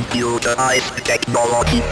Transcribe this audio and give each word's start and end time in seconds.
computerized 0.00 1.04
technology. 1.04 1.82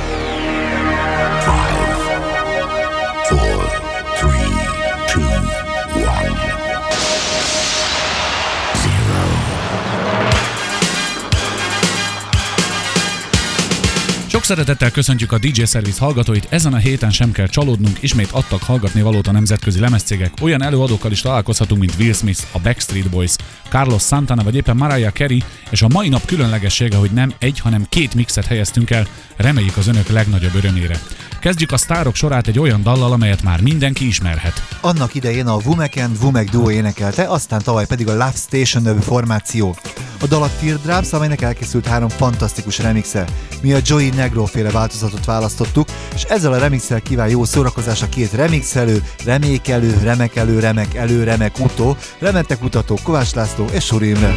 Szeretettel 14.49 14.91
köszöntjük 14.91 15.33
a 15.33 15.39
DJ 15.39 15.65
Service 15.65 16.05
hallgatóit, 16.05 16.47
ezen 16.51 16.73
a 16.73 16.77
héten 16.77 17.11
sem 17.11 17.33
kell 17.33 17.47
csalódnunk, 17.47 18.03
ismét 18.03 18.31
adtak 18.31 18.63
hallgatni 18.63 19.03
valót 19.03 19.27
a 19.27 19.33
nemzetközi 19.33 19.81
lemezcégek. 19.81 20.33
Olyan 20.43 20.63
előadókkal 20.63 21.11
is 21.11 21.21
találkozhatunk, 21.21 21.81
mint 21.81 21.95
Will 21.99 22.13
Smith, 22.13 22.43
a 22.53 22.59
Backstreet 22.59 23.11
Boys, 23.11 23.35
Carlos 23.69 24.03
Santana 24.03 24.43
vagy 24.43 24.55
éppen 24.55 24.77
Mariah 24.77 25.13
Carey, 25.13 25.43
és 25.71 25.83
a 25.83 25.89
mai 25.89 26.09
nap 26.09 26.25
különlegessége, 26.25 26.97
hogy 26.97 27.11
nem 27.11 27.33
egy, 27.39 27.61
hanem 27.61 27.87
két 27.89 28.15
mixet 28.15 28.47
helyeztünk 28.47 28.91
el, 28.91 29.07
reméljük 29.37 29.77
az 29.77 29.87
önök 29.87 30.09
legnagyobb 30.09 30.55
örömére. 30.55 31.01
Kezdjük 31.41 31.73
a 31.73 31.77
sztárok 31.77 32.15
sorát 32.15 32.47
egy 32.47 32.59
olyan 32.59 32.83
dallal, 32.83 33.13
amelyet 33.13 33.43
már 33.43 33.61
mindenki 33.61 34.07
ismerhet. 34.07 34.63
Annak 34.81 35.15
idején 35.15 35.47
a 35.47 35.59
Vumek 35.59 35.97
and 35.97 36.21
Vumek 36.21 36.51
duo 36.51 36.71
énekelte, 36.71 37.25
aztán 37.25 37.63
tavaly 37.63 37.87
pedig 37.87 38.09
a 38.09 38.13
Love 38.13 38.33
Station 38.37 38.83
nevű 38.83 39.01
formáció. 39.01 39.77
A 40.21 40.27
dal 40.27 40.43
a 40.43 40.51
Teardrops, 40.61 41.13
amelynek 41.13 41.41
elkészült 41.41 41.87
három 41.87 42.09
fantasztikus 42.09 42.79
remixe. 42.79 43.25
Mi 43.63 43.73
a 43.73 43.79
Joey 43.83 44.09
Negro 44.09 44.45
féle 44.45 44.71
változatot 44.71 45.25
választottuk, 45.25 45.89
és 46.15 46.23
ezzel 46.23 46.53
a 46.53 46.59
remixel 46.59 47.01
kíván 47.01 47.29
jó 47.29 47.45
szórakozás 47.45 48.03
a 48.03 48.09
két 48.09 48.33
remixelő, 48.33 49.03
remékelő, 49.25 49.99
remekelő, 50.03 50.59
remek 50.59 50.95
elő, 50.95 51.25
remek 51.25 51.59
utó, 51.59 51.97
remettek 52.19 52.63
utató 52.63 52.99
Kovács 53.03 53.35
László 53.35 53.65
és 53.73 53.85
Suri 53.85 54.09
Imre. 54.09 54.35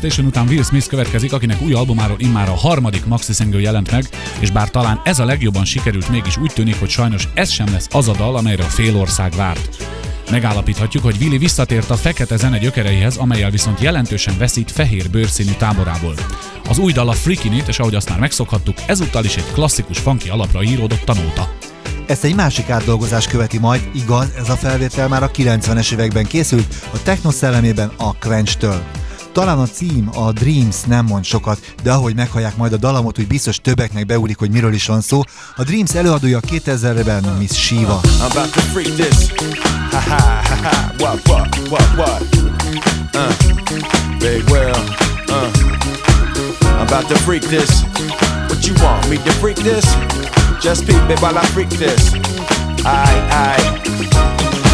Station 0.00 0.26
után 0.26 0.48
Will 0.48 0.62
Smith 0.62 0.88
következik, 0.88 1.32
akinek 1.32 1.62
új 1.62 1.72
albumáról 1.72 2.16
immár 2.20 2.48
a 2.48 2.54
harmadik 2.54 3.06
maxi 3.06 3.32
single 3.32 3.60
jelent 3.60 3.90
meg, 3.90 4.08
és 4.38 4.50
bár 4.50 4.70
talán 4.70 5.00
ez 5.04 5.18
a 5.18 5.24
legjobban 5.24 5.64
sikerült, 5.64 6.08
mégis 6.08 6.36
úgy 6.36 6.52
tűnik, 6.52 6.78
hogy 6.78 6.88
sajnos 6.88 7.28
ez 7.34 7.50
sem 7.50 7.66
lesz 7.72 7.88
az 7.90 8.08
a 8.08 8.12
dal, 8.12 8.36
amelyre 8.36 8.64
a 8.64 8.68
félország 8.68 9.32
várt. 9.32 9.86
Megállapíthatjuk, 10.30 11.02
hogy 11.02 11.16
Willy 11.20 11.38
visszatért 11.38 11.90
a 11.90 11.96
fekete 11.96 12.36
zene 12.36 12.58
gyökereihez, 12.58 13.16
amelyel 13.16 13.50
viszont 13.50 13.80
jelentősen 13.80 14.38
veszít 14.38 14.70
fehér 14.70 15.10
bőrszínű 15.10 15.52
táborából. 15.58 16.14
Az 16.68 16.78
új 16.78 16.92
dal 16.92 17.08
a 17.08 17.12
Freakin' 17.12 17.52
It, 17.52 17.68
és 17.68 17.78
ahogy 17.78 17.94
azt 17.94 18.08
már 18.08 18.18
megszokhattuk, 18.18 18.76
ezúttal 18.86 19.24
is 19.24 19.36
egy 19.36 19.52
klasszikus 19.52 19.98
funky 19.98 20.28
alapra 20.28 20.62
íródott 20.62 21.08
a 21.08 21.14
nóta. 21.14 21.54
Ezt 22.06 22.24
egy 22.24 22.34
másik 22.34 22.70
átdolgozás 22.70 23.26
követi 23.26 23.58
majd, 23.58 23.90
igaz, 23.94 24.28
ez 24.38 24.48
a 24.48 24.56
felvétel 24.56 25.08
már 25.08 25.22
a 25.22 25.30
90-es 25.30 25.92
években 25.92 26.24
készült, 26.24 26.74
a 26.92 27.02
techno 27.02 27.30
szellemében 27.30 27.92
a 27.96 28.18
Quench-től. 28.18 28.99
Talán 29.32 29.58
a 29.58 29.66
cím, 29.66 30.10
a 30.14 30.32
Dreams 30.32 30.76
nem 30.86 31.04
mond 31.06 31.24
sokat, 31.24 31.74
de 31.82 31.92
ahogy 31.92 32.14
meghallják 32.14 32.56
majd 32.56 32.72
a 32.72 32.76
dalamot, 32.76 33.18
úgy 33.18 33.26
biztos 33.26 33.58
többeknek 33.62 34.06
beúlik, 34.06 34.38
hogy 34.38 34.50
miről 34.50 34.74
is 34.74 34.86
van 34.86 35.00
szó. 35.00 35.20
A 35.56 35.62
Dreams 35.62 35.94
előadója 35.94 36.40
2000-ben 36.40 37.24
Miss 37.38 37.52
Shiva. 37.52 38.00
About 46.80 47.06
to 47.08 47.14
freak 47.16 47.42
this. 47.42 47.82
What 48.48 48.66
you 48.66 48.74
want 48.82 49.08
me 49.08 49.16
to 49.16 49.30
freak 49.30 49.56
this? 49.56 49.84
Just 50.62 50.84
peep 50.86 51.10
it 51.10 51.20
while 51.20 51.36
I 51.36 51.44
freak 51.46 51.68
this. 51.68 52.29
I 52.84 53.56
I. 53.56 53.80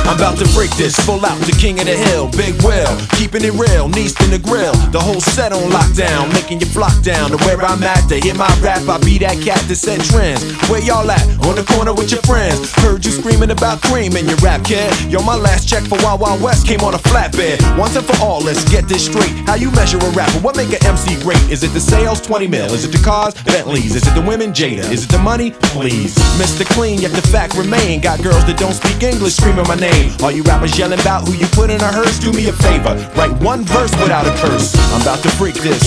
I'm 0.07 0.15
about 0.15 0.39
to 0.39 0.47
break 0.55 0.71
this, 0.79 0.95
full 1.03 1.19
out 1.27 1.37
the 1.51 1.57
king 1.59 1.81
of 1.81 1.87
the 1.87 1.97
hill, 1.97 2.31
Big 2.39 2.55
Will, 2.63 2.95
keeping 3.19 3.43
it 3.43 3.53
real, 3.59 3.89
Neast 3.89 4.23
in 4.23 4.31
the 4.31 4.39
grill, 4.39 4.73
the 4.95 5.01
whole 5.01 5.21
set 5.21 5.53
on 5.53 5.67
lockdown, 5.69 6.33
making 6.33 6.61
you 6.61 6.67
flock 6.67 6.95
down 7.03 7.35
to 7.35 7.37
where 7.43 7.59
I'm 7.59 7.83
at 7.83 8.07
to 8.09 8.17
hear 8.23 8.35
my 8.35 8.47
rap. 8.63 8.87
I 8.87 9.03
be 9.03 9.19
that 9.19 9.43
cat 9.43 9.59
that 9.67 9.75
set 9.75 9.99
trends. 10.07 10.47
Where 10.71 10.81
y'all 10.81 11.11
at? 11.11 11.27
On 11.43 11.59
the 11.59 11.67
corner 11.75 11.93
with 11.93 12.13
your 12.13 12.23
friends. 12.23 12.71
Heard 12.87 13.05
you 13.05 13.11
screaming 13.11 13.51
about 13.51 13.83
cream 13.83 14.15
in 14.15 14.31
your 14.31 14.39
rap 14.39 14.63
kid. 14.65 14.95
Yo, 15.11 15.21
my 15.27 15.35
last 15.35 15.69
check 15.69 15.83
for 15.83 15.99
Wild 16.07 16.21
Wild 16.21 16.41
West 16.41 16.67
came 16.67 16.81
on 16.87 16.95
a 16.95 17.03
flatbed. 17.11 17.59
Once 17.77 17.97
and 17.97 18.07
for 18.07 18.17
all, 18.23 18.41
let's 18.41 18.63
get 18.71 18.87
this 18.87 19.07
straight. 19.07 19.35
How 19.51 19.57
you 19.59 19.73
measure 19.73 19.99
a 19.99 20.11
rapper? 20.15 20.39
What 20.39 20.57
make 20.57 20.71
an 20.71 20.87
MC 20.87 21.19
great? 21.27 21.43
Is 21.51 21.65
it 21.65 21.75
the 21.75 21.83
sales? 21.83 22.21
20 22.21 22.47
mil. 22.47 22.71
Is 22.73 22.85
it 22.85 22.95
the 22.95 23.03
cars? 23.03 23.35
Bentleys. 23.43 23.97
Is 23.97 24.07
it 24.07 24.15
the 24.15 24.23
women? 24.23 24.53
Jada. 24.53 24.87
Is 24.95 25.03
it 25.05 25.11
the 25.11 25.19
money? 25.19 25.51
Please. 25.75 26.15
Mr. 26.39 26.65
Clean, 26.79 27.01
yet 27.01 27.11
the 27.11 27.27
fact 27.27 27.59
Got 28.03 28.23
girls 28.23 28.45
that 28.47 28.59
don't 28.59 28.75
speak 28.75 29.03
English 29.03 29.35
screaming 29.35 29.67
my 29.67 29.75
name. 29.75 29.91
name. 29.91 30.23
All 30.23 30.31
you 30.31 30.43
rappers 30.45 30.79
yelling 30.79 31.01
about 31.01 31.27
who 31.27 31.35
you 31.35 31.47
put 31.51 31.71
in 31.71 31.81
a 31.81 31.91
hearse, 31.91 32.19
do 32.19 32.31
me 32.31 32.47
a 32.47 32.55
favor. 32.55 32.95
Write 33.17 33.35
one 33.43 33.65
verse 33.65 33.91
without 33.99 34.27
a 34.27 34.35
curse. 34.39 34.75
I'm 34.95 35.03
about 35.03 35.23
to 35.27 35.31
freak 35.35 35.57
this. 35.59 35.83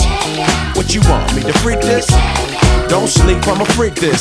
What 0.76 0.94
you 0.94 1.02
want 1.08 1.32
me 1.36 1.44
to 1.44 1.54
freak 1.64 1.80
this? 1.80 2.08
Don't 2.92 3.08
sleep, 3.08 3.40
I'ma 3.48 3.64
freak 3.78 3.96
this. 3.96 4.20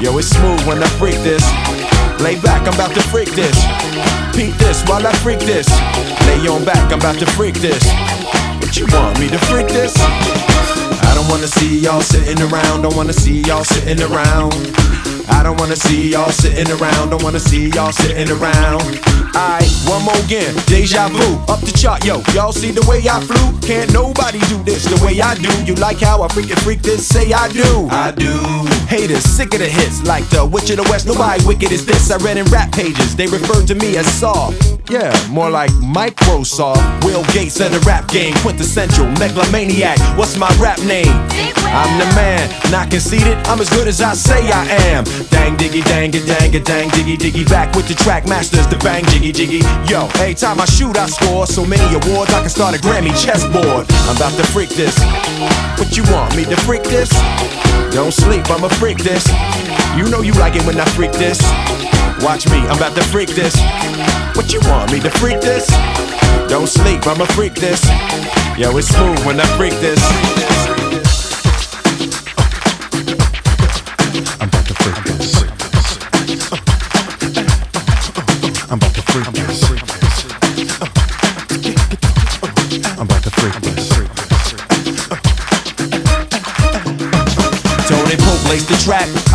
Yo, 0.00 0.16
it's 0.16 0.32
smooth 0.32 0.64
when 0.64 0.82
I 0.82 0.88
freak 0.96 1.18
this. 1.20 1.44
Lay 2.24 2.40
back, 2.40 2.64
I'm 2.64 2.74
about 2.74 2.94
to 2.94 3.02
freak 3.12 3.28
this. 3.36 3.56
Peep 4.32 4.54
this 4.56 4.80
while 4.88 5.04
I 5.04 5.12
freak 5.20 5.40
this. 5.40 5.68
Lay 6.24 6.46
on 6.48 6.64
back, 6.64 6.92
I'm 6.92 7.00
about 7.00 7.18
to 7.20 7.26
freak 7.36 7.54
this. 7.60 7.84
What 8.64 8.76
you 8.76 8.86
want 8.96 9.18
me 9.20 9.28
to 9.28 9.38
freak 9.50 9.68
this? 9.68 9.92
I 9.98 11.12
don't 11.14 11.28
wanna 11.28 11.48
see 11.48 11.80
y'all 11.80 12.00
sitting 12.00 12.40
around, 12.48 12.82
don't 12.82 12.96
wanna 12.96 13.12
see 13.12 13.42
y'all 13.42 13.64
sitting 13.64 14.00
around. 14.00 15.19
I 15.30 15.42
don't 15.42 15.58
wanna 15.58 15.76
see 15.76 16.10
y'all 16.10 16.30
sitting 16.30 16.70
around, 16.70 17.10
don't 17.10 17.22
wanna 17.22 17.40
see 17.40 17.68
y'all 17.70 17.92
sitting 17.92 18.30
around. 18.30 18.82
Alright, 19.34 19.70
one 19.86 20.02
more 20.04 20.18
again, 20.24 20.54
deja 20.66 21.08
vu, 21.08 21.38
up 21.52 21.60
the 21.60 21.72
chart, 21.72 22.04
yo. 22.04 22.22
Y'all 22.34 22.52
see 22.52 22.70
the 22.70 22.84
way 22.88 23.00
I 23.08 23.20
flew? 23.20 23.58
Can't 23.60 23.92
nobody 23.92 24.40
do 24.48 24.62
this 24.64 24.84
the 24.84 24.98
way 25.04 25.20
I 25.20 25.34
do. 25.36 25.50
You 25.64 25.74
like 25.76 26.00
how 26.00 26.22
I 26.22 26.28
freaking 26.28 26.58
freak 26.62 26.82
this? 26.82 27.06
Say 27.06 27.32
I 27.32 27.48
do. 27.48 27.88
I 27.90 28.10
do. 28.10 28.34
Haters 28.86 29.24
sick 29.24 29.54
of 29.54 29.60
the 29.60 29.68
hits, 29.68 30.02
like 30.02 30.28
the 30.30 30.44
Witch 30.44 30.70
of 30.70 30.76
the 30.76 30.86
West. 30.90 31.06
Nobody 31.06 31.44
wicked 31.46 31.70
as 31.70 31.86
this. 31.86 32.10
I 32.10 32.16
read 32.18 32.36
in 32.36 32.46
rap 32.46 32.72
pages, 32.72 33.14
they 33.14 33.26
referred 33.26 33.66
to 33.68 33.74
me 33.74 33.96
as 33.96 34.06
soft. 34.12 34.80
Yeah, 34.90 35.14
more 35.30 35.50
like 35.50 35.70
Microsoft. 35.78 37.04
Will 37.04 37.22
Gates 37.32 37.60
of 37.60 37.70
the 37.70 37.78
rap 37.86 38.08
game, 38.08 38.34
quintessential 38.42 39.06
megalomaniac. 39.22 39.98
What's 40.18 40.36
my 40.36 40.50
rap 40.58 40.82
name? 40.82 41.14
I'm 41.70 41.98
the 41.98 42.06
man, 42.16 42.50
not 42.72 42.90
conceited. 42.90 43.38
I'm 43.46 43.60
as 43.60 43.70
good 43.70 43.86
as 43.86 44.00
I 44.00 44.14
say 44.14 44.50
I 44.50 44.66
am. 44.90 45.04
Dang 45.28 45.56
diggy, 45.56 45.84
dang 45.84 46.08
it, 46.14 46.24
dang 46.26 46.54
it, 46.54 46.64
dang 46.64 46.88
diggy, 46.90 47.16
diggy. 47.16 47.48
Back 47.48 47.74
with 47.76 47.86
the 47.88 47.94
track 47.94 48.26
masters, 48.26 48.66
the 48.68 48.76
bang 48.76 49.04
jiggy, 49.06 49.32
jiggy. 49.32 49.60
Yo, 49.84 50.08
every 50.16 50.34
time 50.34 50.60
I 50.60 50.64
shoot, 50.64 50.96
I 50.96 51.06
score 51.06 51.46
so 51.46 51.66
many 51.66 51.84
awards 51.94 52.32
I 52.32 52.40
can 52.40 52.48
start 52.48 52.74
a 52.74 52.78
Grammy 52.78 53.12
chessboard. 53.12 53.84
I'm 54.08 54.16
about 54.16 54.32
to 54.38 54.46
freak 54.48 54.70
this. 54.70 54.96
What 55.76 55.96
you 55.96 56.04
want 56.12 56.36
me 56.36 56.44
to 56.44 56.56
freak 56.64 56.84
this? 56.84 57.10
Don't 57.92 58.12
sleep, 58.12 58.48
I'ma 58.50 58.68
freak 58.80 58.98
this. 58.98 59.26
You 59.96 60.08
know 60.08 60.22
you 60.22 60.32
like 60.34 60.56
it 60.56 60.64
when 60.64 60.80
I 60.80 60.84
freak 60.96 61.12
this. 61.12 61.40
Watch 62.22 62.48
me, 62.48 62.58
I'm 62.68 62.76
about 62.76 62.94
to 62.96 63.04
freak 63.04 63.28
this. 63.30 63.54
What 64.36 64.52
you 64.52 64.60
want 64.70 64.92
me 64.92 65.00
to 65.00 65.10
freak 65.10 65.40
this? 65.40 65.66
Don't 66.48 66.68
sleep, 66.68 67.06
I'ma 67.06 67.26
freak 67.36 67.54
this. 67.54 67.84
Yo, 68.56 68.76
it's 68.76 68.88
smooth 68.88 69.24
when 69.26 69.40
I 69.40 69.44
freak 69.56 69.74
this. 69.80 70.69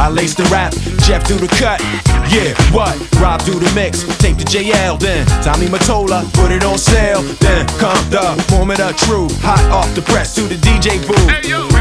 I 0.05 0.09
lace 0.09 0.35
the 0.35 0.43
the 0.43 0.49
rap. 0.49 0.71
Jeff 1.01 1.27
do 1.27 1.35
the 1.35 1.47
cut, 1.57 1.81
yeah, 2.29 2.53
what? 2.71 2.93
Rob 3.19 3.43
do 3.43 3.53
the 3.59 3.71
mix, 3.73 4.03
take 4.17 4.37
the 4.37 4.43
JL, 4.43 4.99
then 4.99 5.25
Tommy 5.41 5.67
Matola, 5.67 6.31
put 6.33 6.51
it 6.51 6.63
on 6.63 6.77
sale. 6.77 7.21
Then 7.39 7.65
come 7.79 7.97
the 8.09 8.35
moment 8.51 8.79
of 8.81 8.95
truth, 8.97 9.35
hot 9.41 9.63
off 9.71 9.93
the 9.95 10.01
press 10.01 10.35
to 10.35 10.41
the 10.41 10.55
DJ 10.55 10.99
booth. 11.07 11.29
Hey 11.29 11.74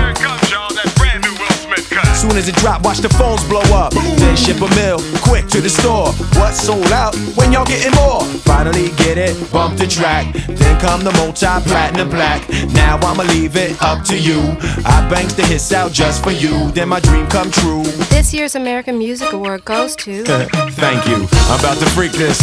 Soon 2.34 2.42
as 2.42 2.48
it 2.48 2.56
drop, 2.56 2.82
watch 2.82 2.98
the 2.98 3.08
phones 3.10 3.44
blow 3.44 3.62
up. 3.72 3.92
Then 3.92 4.34
ship 4.34 4.56
a 4.56 4.68
mill, 4.74 4.98
quick 5.22 5.46
to 5.50 5.60
the 5.60 5.68
store. 5.68 6.10
What's 6.34 6.60
sold 6.60 6.90
out 6.90 7.14
when 7.36 7.52
y'all 7.52 7.64
getting 7.64 7.94
more? 7.94 8.24
Finally 8.42 8.88
get 8.96 9.18
it, 9.18 9.36
bump 9.52 9.78
the 9.78 9.86
track. 9.86 10.34
Then 10.48 10.80
come 10.80 11.04
the 11.04 11.12
multi-platinum 11.12 12.10
black. 12.10 12.42
Now 12.72 12.98
I'ma 12.98 13.22
leave 13.22 13.54
it 13.54 13.80
up 13.80 14.02
to 14.06 14.18
you. 14.18 14.40
I 14.84 15.06
banks 15.08 15.34
the 15.34 15.46
hits 15.46 15.72
out 15.72 15.92
just 15.92 16.24
for 16.24 16.32
you. 16.32 16.72
Then 16.72 16.88
my 16.88 16.98
dream 16.98 17.28
come 17.28 17.52
true. 17.52 17.84
This 18.10 18.34
year's 18.34 18.56
American 18.56 18.98
Music 18.98 19.32
Award 19.32 19.64
goes 19.64 19.94
to. 20.02 20.24
Thank 20.24 21.06
you. 21.06 21.28
I'm 21.46 21.60
about 21.60 21.78
to 21.78 21.86
freak 21.90 22.10
this. 22.18 22.42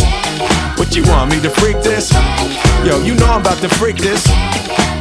What 0.79 0.95
you 0.95 1.03
want 1.03 1.31
me 1.31 1.41
to 1.41 1.49
freak 1.49 1.83
this? 1.83 2.13
Yo, 2.85 3.03
you 3.03 3.13
know 3.15 3.25
I'm 3.25 3.41
about 3.41 3.59
to 3.59 3.67
freak 3.67 3.97
this. 3.97 4.23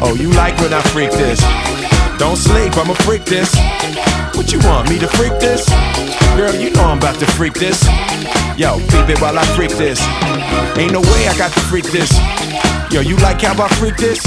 Oh, 0.02 0.16
you 0.19 0.32
like 0.32 0.58
when 0.58 0.72
I 0.75 0.82
freak 0.90 1.12
this? 1.12 1.38
Don't 2.19 2.36
sleep, 2.36 2.76
I'ma 2.76 2.94
freak 3.06 3.25
this. 3.25 3.54
What 4.35 4.52
you 4.52 4.58
want 4.61 4.88
me 4.88 4.99
to 4.99 5.08
freak 5.08 5.38
this? 5.41 5.69
Girl, 6.37 6.55
you 6.55 6.70
know 6.70 6.85
I'm 6.85 6.99
about 6.99 7.19
to 7.20 7.26
freak 7.26 7.55
this. 7.55 7.85
Yo, 8.56 8.79
peep 8.88 9.08
it 9.08 9.20
while 9.20 9.38
I 9.38 9.44
freak 9.56 9.70
this. 9.76 10.00
Ain't 10.76 10.93
no 10.93 11.00
way 11.00 11.29
I 11.29 11.35
got 11.37 11.52
to 11.52 11.61
freak 11.61 11.85
this. 11.93 12.11
Yo, 12.93 13.00
you 13.00 13.17
like 13.19 13.43
how 13.43 13.55
I 13.62 13.69
freak 13.76 13.97
this? 13.97 14.23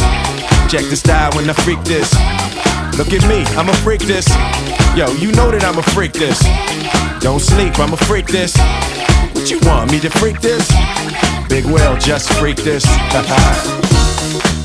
Check 0.71 0.89
the 0.89 0.95
style 0.95 1.31
when 1.33 1.49
I 1.49 1.53
freak 1.53 1.83
this. 1.83 2.13
Look 2.97 3.11
at 3.11 3.27
me, 3.27 3.43
I'ma 3.57 3.73
freak 3.83 4.01
this. 4.01 4.27
Yo, 4.95 5.11
you 5.17 5.31
know 5.33 5.51
that 5.51 5.63
I'ma 5.63 5.81
freak 5.81 6.13
this. 6.13 6.39
Don't 7.21 7.41
sleep, 7.41 7.77
I'ma 7.79 7.95
freak 7.95 8.27
this. 8.27 8.55
What 9.33 9.49
you 9.49 9.59
want 9.63 9.91
me 9.91 9.99
to 9.99 10.09
freak 10.09 10.39
this? 10.41 10.67
Big 11.49 11.65
Will, 11.65 11.97
just 11.97 12.31
freak 12.33 12.57
this. 12.57 12.85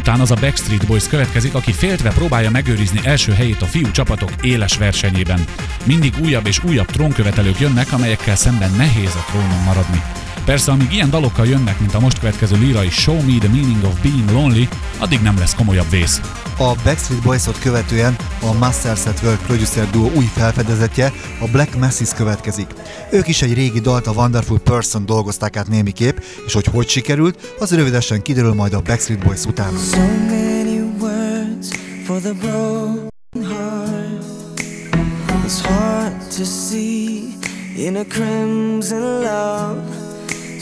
után 0.00 0.20
az 0.20 0.30
a 0.30 0.36
Backstreet 0.40 0.86
Boys 0.86 1.08
következik, 1.08 1.54
aki 1.54 1.72
féltve 1.72 2.10
próbálja 2.10 2.50
megőrizni 2.50 3.00
első 3.04 3.32
helyét 3.32 3.62
a 3.62 3.66
fiú 3.66 3.90
csapatok 3.90 4.32
éles 4.40 4.76
versenyében. 4.76 5.44
Mindig 5.84 6.14
újabb 6.22 6.46
és 6.46 6.64
újabb 6.64 6.86
trónkövetelők 6.86 7.60
jönnek, 7.60 7.92
amelyekkel 7.92 8.36
szemben 8.36 8.70
nehéz 8.76 9.14
a 9.14 9.24
trónon 9.30 9.62
maradni. 9.64 10.02
Persze, 10.44 10.72
amíg 10.72 10.92
ilyen 10.92 11.10
dalokkal 11.10 11.46
jönnek, 11.46 11.80
mint 11.80 11.94
a 11.94 12.00
most 12.00 12.18
következő 12.18 12.56
lírai 12.58 12.88
Show 12.90 13.16
Me 13.16 13.38
the 13.38 13.48
Meaning 13.48 13.84
of 13.84 14.00
Being 14.02 14.30
Lonely, 14.30 14.68
addig 14.98 15.20
nem 15.20 15.38
lesz 15.38 15.54
komolyabb 15.54 15.90
vész. 15.90 16.20
A 16.60 16.74
Backstreet 16.84 17.22
Boys-ot 17.22 17.58
követően 17.58 18.16
a 18.40 18.52
Masters 18.52 19.06
at 19.06 19.22
Work 19.22 19.42
producer 19.42 19.90
duo 19.90 20.10
új 20.16 20.24
felfedezetje, 20.24 21.12
a 21.40 21.48
Black 21.52 21.78
Masses 21.78 22.14
következik. 22.14 22.74
Ők 23.10 23.28
is 23.28 23.42
egy 23.42 23.54
régi 23.54 23.80
dalt 23.80 24.06
a 24.06 24.12
Wonderful 24.12 24.58
Person 24.58 25.06
dolgozták 25.06 25.56
át 25.56 25.68
némiképp, 25.68 26.16
és 26.46 26.52
hogy 26.52 26.64
hogy 26.64 26.88
sikerült, 26.88 27.54
az 27.58 27.74
rövidesen 27.74 28.22
kiderül 28.22 28.54
majd 28.54 28.72
a 28.72 28.80
Backstreet 28.80 29.24
Boys 29.24 29.44
után. 29.44 29.72
So 29.92 29.98
many 30.26 30.80
words 30.98 31.68
for 32.04 32.20
the 32.20 32.32
broken 32.32 33.44
heart. 33.44 34.60
It's 35.46 35.60
hard 35.60 36.16
to 36.36 36.44
see 36.44 37.22
in 37.76 37.96
a 37.96 38.04
crimson 38.04 39.20
love. 39.20 39.82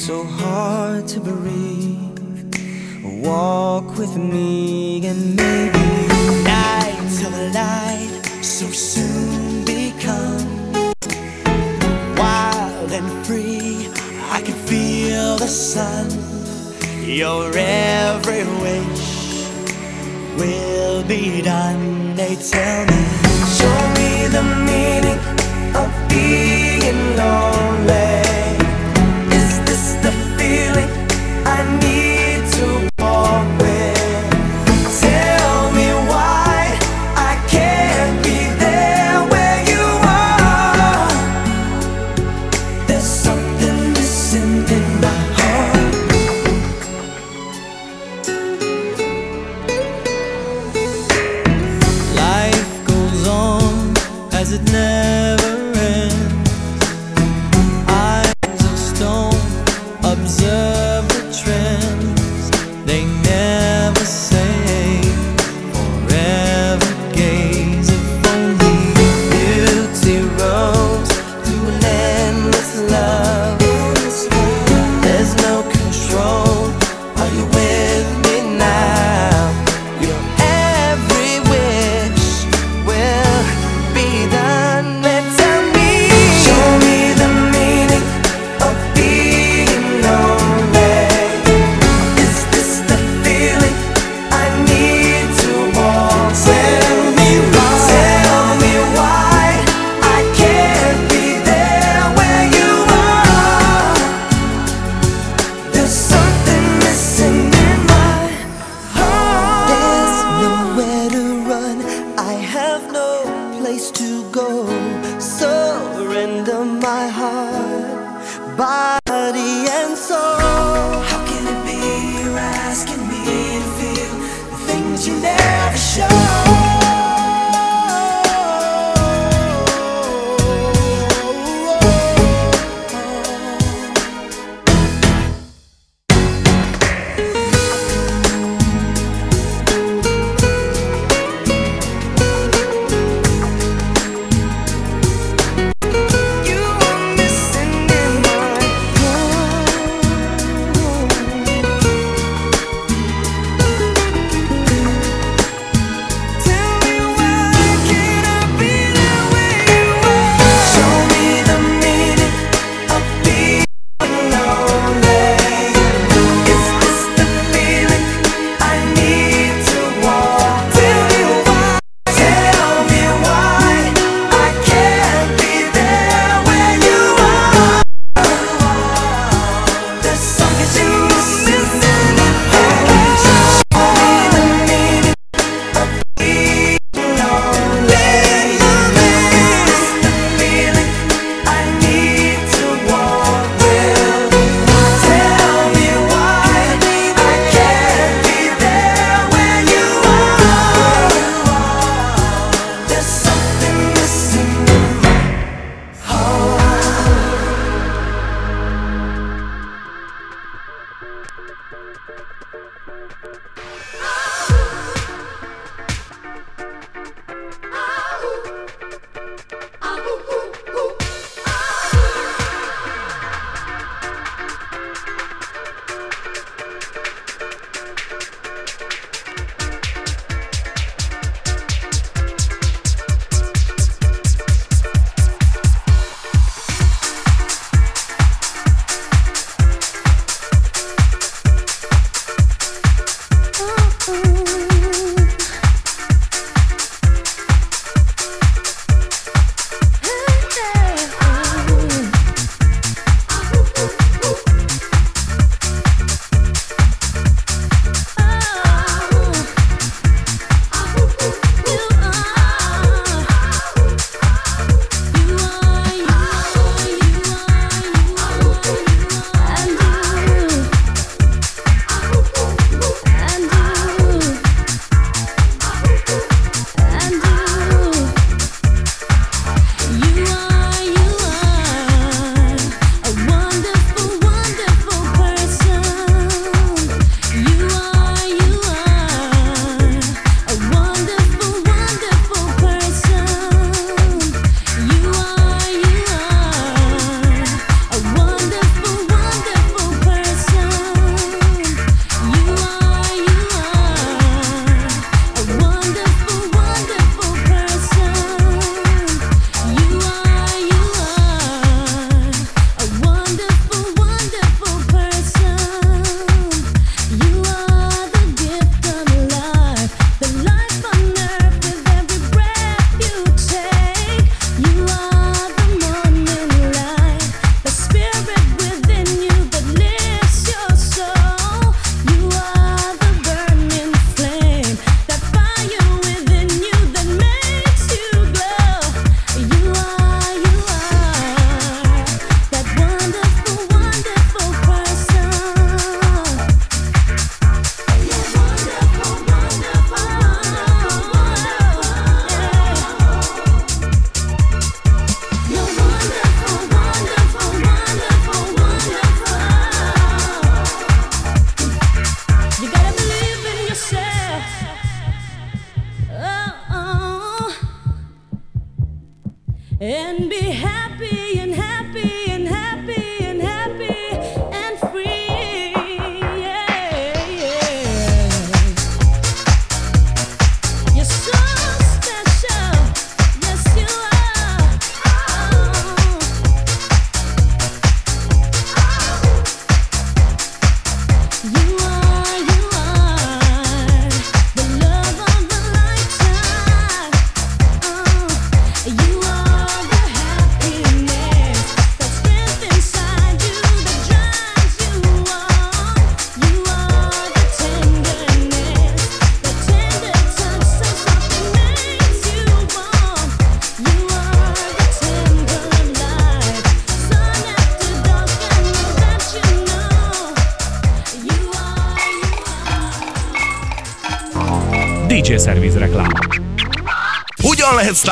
So 0.07 0.25
hard 0.41 1.13
to 1.13 1.21
breathe. 1.21 2.07
Walk 3.21 3.99
with 3.99 4.17
me 4.17 5.05
and 5.07 5.37
maybe 5.37 5.88
so 8.43 8.67
soon 8.71 9.65
become 9.65 10.73
wild 12.17 12.91
and 12.91 13.09
free. 13.25 13.89
I 14.31 14.43
can 14.45 14.55
feel 14.67 15.37
the 15.37 15.47
sun. 15.47 16.07
Your 17.05 17.53
every 17.57 18.45
wish 18.63 19.49
will 20.37 21.05
be 21.05 21.41
done. 21.43 22.17
They 22.17 22.35
tell 22.35 22.87
me, 22.87 23.03
show 23.59 23.79
me 23.99 24.11
the 24.37 24.45
meaning 24.71 25.21
of 25.77 25.91
being 26.09 27.17
lonely. 27.17 28.28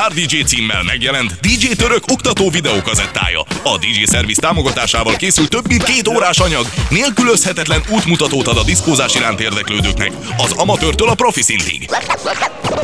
Star 0.07 0.27
DJ 0.27 0.43
címmel 0.43 0.83
megjelent 0.83 1.41
DJ 1.41 1.67
Török 1.67 2.03
oktató 2.11 2.51
videókazettája? 2.51 3.41
A 3.63 3.79
DJ 3.79 4.05
Service 4.05 4.41
támogatásával 4.41 5.17
készült 5.17 5.49
több 5.49 5.69
mint 5.69 5.83
két 5.83 6.09
órás 6.09 6.39
anyag, 6.39 6.67
nélkülözhetetlen 6.89 7.83
útmutatót 7.89 8.47
ad 8.47 8.57
a 8.57 8.63
diszkózás 8.63 9.15
iránt 9.15 9.41
érdeklődőknek, 9.41 10.13
az 10.37 10.53
amatőrtől 10.53 11.09
a 11.09 11.15
profi 11.15 11.43
szintig. 11.43 11.91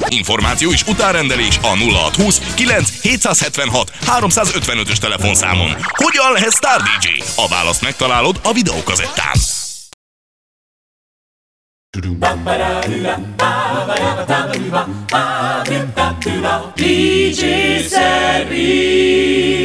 Információ 0.09 0.73
és 0.73 0.83
utárendelés 0.83 1.59
a 1.61 1.77
0620 1.77 2.41
9 2.55 3.01
776 3.01 3.93
355-ös 4.07 4.97
telefonszámon. 4.97 5.77
Hogyan 5.89 6.33
lehet 6.33 6.55
Star 6.55 6.83
DJ? 6.83 7.23
A 7.37 7.49
választ 7.49 7.83
megtalálod 7.83 8.41
a 8.43 8.53
videókazettán. 8.53 9.37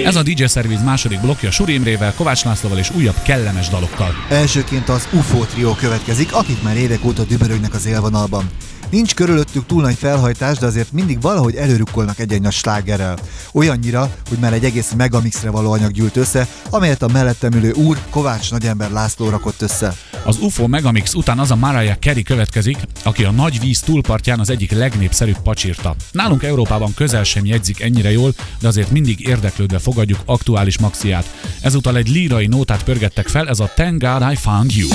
Ez 0.05 0.15
a 0.15 0.23
DJ 0.23 0.45
Service 0.45 0.83
második 0.83 1.21
blokja 1.21 1.51
Suri 1.51 1.73
Imrével, 1.73 2.13
Kovács 2.13 2.43
Lászlóval 2.43 2.77
és 2.77 2.89
újabb 2.89 3.21
kellemes 3.23 3.69
dalokkal. 3.69 4.15
Elsőként 4.29 4.89
az 4.89 5.07
UFO 5.13 5.45
trió 5.45 5.73
következik, 5.73 6.33
akik 6.33 6.61
már 6.61 6.77
évek 6.77 7.05
óta 7.05 7.23
dübörögnek 7.23 7.73
az 7.73 7.85
élvonalban. 7.85 8.49
Nincs 8.89 9.13
körülöttük 9.13 9.65
túl 9.65 9.81
nagy 9.81 9.95
felhajtás, 9.95 10.57
de 10.57 10.65
azért 10.65 10.91
mindig 10.91 11.21
valahogy 11.21 11.55
előrukkolnak 11.55 12.19
egy-egy 12.19 12.41
nagy 12.41 12.51
slágerrel. 12.51 13.17
Olyannyira, 13.53 14.15
hogy 14.29 14.37
már 14.37 14.53
egy 14.53 14.63
egész 14.63 14.91
megamixre 14.97 15.49
való 15.49 15.71
anyag 15.71 15.91
gyűlt 15.91 16.15
össze, 16.17 16.47
amelyet 16.69 17.01
a 17.01 17.07
mellettem 17.07 17.53
ülő 17.53 17.71
úr 17.71 17.97
Kovács 18.09 18.51
Nagyember 18.51 18.91
László 18.91 19.29
rakott 19.29 19.61
össze. 19.61 19.95
Az 20.23 20.37
UFO 20.41 20.67
Megamix 20.67 21.13
után 21.13 21.39
az 21.39 21.51
a 21.51 21.55
Mariah 21.55 21.97
Carey 21.97 22.23
következik, 22.23 22.77
aki 23.03 23.23
a 23.23 23.31
nagy 23.31 23.59
víz 23.59 23.79
túlpartján 23.79 24.39
az 24.39 24.49
egyik 24.49 24.71
legnépszerűbb 24.71 25.39
pacsirta. 25.43 25.95
Nálunk 26.11 26.43
Európában 26.43 26.93
közel 26.93 27.23
sem 27.23 27.45
jegyzik 27.45 27.81
ennyire 27.81 28.11
jól, 28.11 28.33
de 28.59 28.67
azért 28.67 28.91
mindig 28.91 29.27
érdeklődve 29.27 29.79
fogadjuk 29.79 30.19
aktuális 30.25 30.77
maxiát. 30.77 31.33
Ezúttal 31.61 31.97
egy 31.97 32.09
lírai 32.09 32.47
nótát 32.47 32.83
pörgettek 32.83 33.27
fel, 33.27 33.47
ez 33.47 33.59
a 33.59 33.71
Thank 33.75 34.01
God 34.01 34.31
I 34.31 34.35
Found 34.35 34.75
You. 34.75 34.87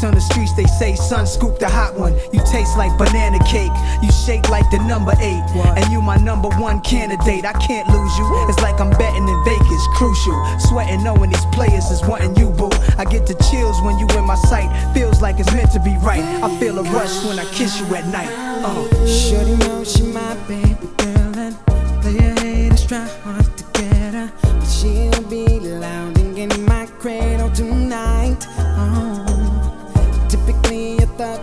Us 0.00 0.04
on 0.04 0.14
the 0.14 0.20
streets. 0.20 0.52
They 0.54 0.64
say, 0.64 0.94
"Son, 0.94 1.26
scoop 1.26 1.58
the 1.58 1.68
hot 1.68 1.94
one." 1.98 2.14
You 2.32 2.40
taste 2.44 2.76
like 2.76 2.96
banana 2.98 3.38
cake. 3.44 3.72
You 4.02 4.10
shake 4.12 4.48
like 4.48 4.68
the 4.70 4.78
number 4.78 5.12
eight, 5.20 5.42
and 5.76 5.92
you 5.92 6.00
my 6.00 6.16
number 6.16 6.48
one 6.60 6.80
candidate. 6.80 7.44
I 7.44 7.52
can't 7.52 7.88
lose 7.88 8.18
you. 8.18 8.26
It's 8.48 8.60
like 8.60 8.80
I'm 8.80 8.90
betting 8.90 9.28
in 9.28 9.44
Vegas. 9.44 9.84
Crucial, 9.96 10.36
sweating 10.58 11.02
knowing 11.04 11.30
these 11.30 11.46
players 11.52 11.90
is 11.90 12.02
wanting 12.04 12.36
you, 12.36 12.50
boo. 12.50 12.70
I 12.98 13.04
get 13.04 13.26
the 13.26 13.34
chills 13.50 13.80
when 13.82 13.98
you 13.98 14.06
in 14.18 14.24
my 14.24 14.36
sight. 14.50 14.68
Feels 14.94 15.20
like 15.20 15.38
it's 15.38 15.52
meant 15.52 15.72
to 15.72 15.80
be 15.80 15.96
right. 15.98 16.24
I 16.42 16.48
feel 16.58 16.78
a 16.78 16.82
rush 16.82 17.24
when 17.24 17.38
I 17.38 17.44
kiss 17.52 17.80
you 17.80 17.86
at 17.94 18.06
night. 18.06 18.30
Uh. 18.64 19.06
Shorty 19.06 19.56
know 19.64 19.84
she 19.84 20.02
my 20.02 20.34
baby 20.48 20.88
girl 20.96 21.38
and 21.44 21.56
player 22.02 22.34
haters 22.40 22.86
try 22.86 23.06
hard 23.24 23.56
to 23.56 23.64
get 23.74 24.14
her, 24.14 24.32
but 24.42 24.64
she'll 24.64 25.22
be 25.28 25.60
lounging 25.60 26.38
in 26.38 26.64
my 26.64 26.86
cradle 26.98 27.50
tonight. 27.50 28.46
Oh, 28.58 29.24
a 29.28 29.29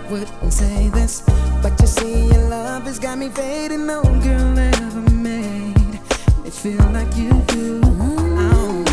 wouldn't 0.10 0.54
say 0.54 0.90
this, 0.90 1.22
but 1.62 1.80
you 1.82 1.88
see 1.88 2.28
your 2.28 2.48
love 2.50 2.84
has 2.84 3.00
got 3.00 3.18
me 3.18 3.30
fading. 3.30 3.86
No 3.86 4.02
girl 4.04 4.58
ever 4.58 5.02
made 5.12 5.76
me 6.44 6.50
feel 6.50 6.84
like 6.92 7.16
you 7.18 7.32
do. 7.48 7.82
Oh. 7.84 8.86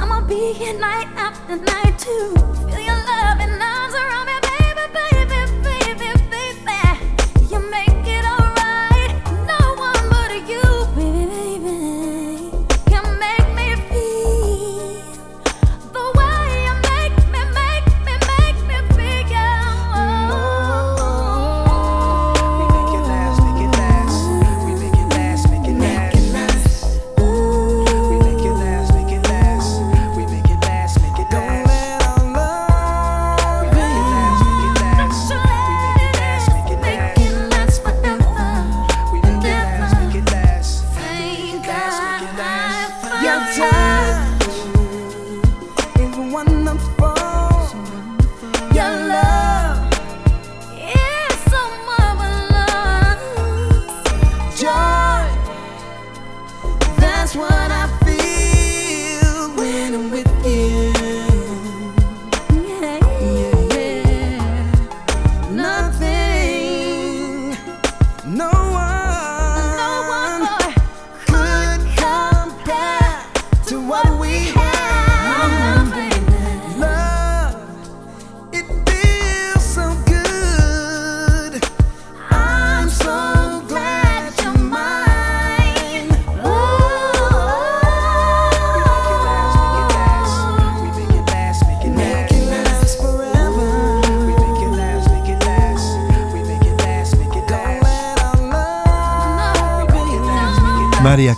I'ma 0.00 0.20
be 0.26 0.52
here 0.52 0.78
night 0.78 1.08
after 1.16 1.56
night 1.56 1.98
too. 1.98 2.34
Feel 2.66 2.80
your 2.80 3.00
love 3.12 3.38
and 3.40 3.62
arms 3.62 3.81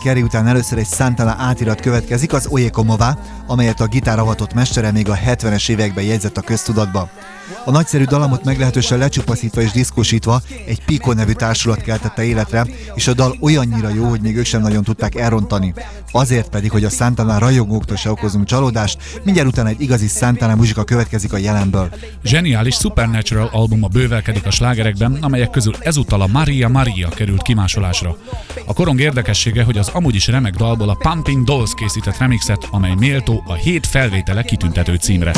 Carey 0.05 0.23
után 0.23 0.47
először 0.47 0.79
egy 0.79 0.87
Santana 0.87 1.37
átirat 1.39 1.81
következik, 1.81 2.33
az 2.33 2.49
Va, 2.75 3.19
amelyet 3.47 3.81
a 3.81 3.87
gitáravatott 3.87 4.55
mestere 4.55 4.93
még 4.93 5.09
a 5.09 5.17
70-es 5.17 5.69
években 5.69 6.05
jegyzett 6.05 6.37
a 6.37 6.41
köztudatba. 6.41 7.09
A 7.65 7.71
nagyszerű 7.71 8.05
dalamot 8.05 8.45
meglehetősen 8.45 8.99
lecsupaszítva 8.99 9.61
és 9.61 9.71
diszkosítva 9.71 10.41
egy 10.67 10.85
Pico 10.85 11.13
nevű 11.13 11.33
társulat 11.33 11.83
keltette 11.83 12.25
életre, 12.25 12.67
és 12.95 13.07
a 13.07 13.15
dal 13.15 13.37
olyannyira 13.41 13.89
jó, 13.89 14.05
hogy 14.05 14.21
még 14.21 14.37
ők 14.37 14.45
sem 14.45 14.61
nagyon 14.61 14.85
tudták 14.85 15.15
elrontani. 15.15 15.75
Azért 16.17 16.49
pedig, 16.49 16.71
hogy 16.71 16.85
a 16.85 16.89
Santana 16.89 17.39
rajongóktól 17.39 17.97
se 17.97 18.11
okozunk 18.11 18.47
csalódást, 18.47 19.21
mindjárt 19.25 19.49
utána 19.49 19.69
egy 19.69 19.81
igazi 19.81 20.07
Santana 20.07 20.55
muzsika 20.55 20.85
következik 20.85 21.33
a 21.33 21.37
jelenből. 21.37 21.89
Zseniális 22.25 22.75
Supernatural 22.75 23.49
albuma 23.53 23.89
bővelkedik 23.89 24.47
a 24.47 24.51
slágerekben, 24.51 25.19
amelyek 25.21 25.51
közül 25.51 25.75
ezúttal 25.81 26.21
a 26.21 26.27
Maria 26.27 26.69
Maria 26.69 27.09
került 27.09 27.43
kimásolásra. 27.43 28.17
A 28.67 28.73
korong 28.73 29.01
érdekessége, 29.01 29.65
hogy 29.65 29.79
az 29.79 29.89
amúgy 29.89 30.15
is 30.15 30.27
remek 30.27 30.55
dalból 30.55 30.89
a 30.89 30.99
Pumping 30.99 31.45
Dolls 31.45 31.71
készített 31.75 32.19
remixet, 32.19 32.69
amely 32.71 32.95
méltó 32.95 33.43
a 33.47 33.55
hét 33.55 33.87
felvétele 33.87 34.43
kitüntető 34.43 34.95
címre. 34.95 35.33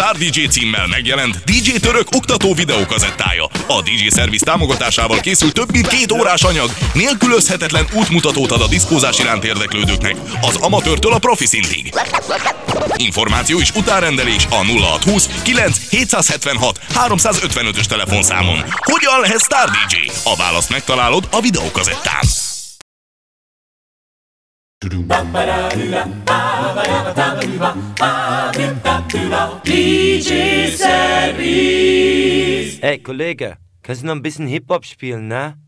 Star 0.00 0.16
DJ 0.16 0.46
címmel 0.46 0.86
megjelent 0.86 1.44
DJ 1.44 1.70
Török 1.70 2.06
oktató 2.14 2.54
videókazettája. 2.54 3.44
A 3.66 3.82
DJ 3.82 4.08
Service 4.16 4.44
támogatásával 4.44 5.20
készült 5.20 5.52
több 5.52 5.72
mint 5.72 5.86
két 5.86 6.12
órás 6.12 6.42
anyag, 6.42 6.70
nélkülözhetetlen 6.92 7.86
útmutatót 7.92 8.50
ad 8.50 8.60
a 8.60 8.66
diszkózás 8.68 9.18
iránt 9.18 9.44
érdeklődőknek, 9.44 10.16
az 10.40 10.56
amatőrtől 10.56 11.12
a 11.12 11.18
profi 11.18 11.46
szintig. 11.46 11.94
Információ 12.96 13.60
és 13.60 13.70
utárendelés 13.70 14.46
a 14.50 14.64
0620 14.64 15.28
9 15.42 15.88
776 15.90 16.80
355-ös 16.94 17.84
telefonszámon. 17.84 18.64
Hogyan 18.76 19.20
lehet 19.20 19.42
Star 19.42 19.70
DJ? 19.70 20.10
A 20.24 20.36
választ 20.36 20.70
megtalálod 20.70 21.28
a 21.30 21.40
videókazettán. 21.40 22.39
DJ 29.64 30.74
Service! 30.74 32.78
Ey, 32.80 33.02
Kollege, 33.02 33.58
kannst 33.82 34.02
du 34.02 34.06
noch 34.06 34.14
ein 34.14 34.22
bisschen 34.22 34.46
Hip-Hop 34.46 34.86
spielen, 34.86 35.28
ne? 35.28 35.58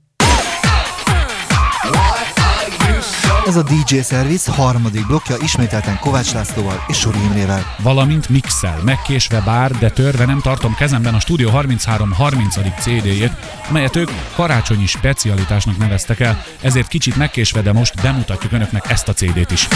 Ez 3.47 3.57
a 3.57 3.63
DJ 3.63 4.01
Service 4.01 4.53
harmadik 4.53 5.07
blokja 5.07 5.37
ismételten 5.43 5.99
Kovács 5.99 6.33
Lászlóval 6.33 6.85
és 6.89 6.99
Suri 6.99 7.19
Imrével. 7.25 7.77
Valamint 7.79 8.29
mixel, 8.29 8.81
megkésve 8.85 9.41
bár, 9.41 9.71
de 9.71 9.91
törve 9.91 10.25
nem 10.27 10.41
tartom 10.41 10.75
kezemben 10.75 11.15
a 11.15 11.21
Studio 11.21 11.51
33 11.51 12.13
30. 12.13 12.55
CD-jét, 12.79 13.33
melyet 13.71 13.97
ők 13.97 14.11
karácsonyi 14.35 14.87
specialitásnak 14.87 15.79
neveztek 15.79 16.21
el, 16.21 16.45
ezért 16.61 16.89
kicsit 16.89 17.17
megkésve, 17.17 17.63
de 17.63 17.73
most 17.73 18.03
bemutatjuk 18.03 18.53
önöknek 18.53 18.91
ezt 18.91 19.09
a 19.09 19.13
CD-t 19.13 19.51
is. 19.51 19.69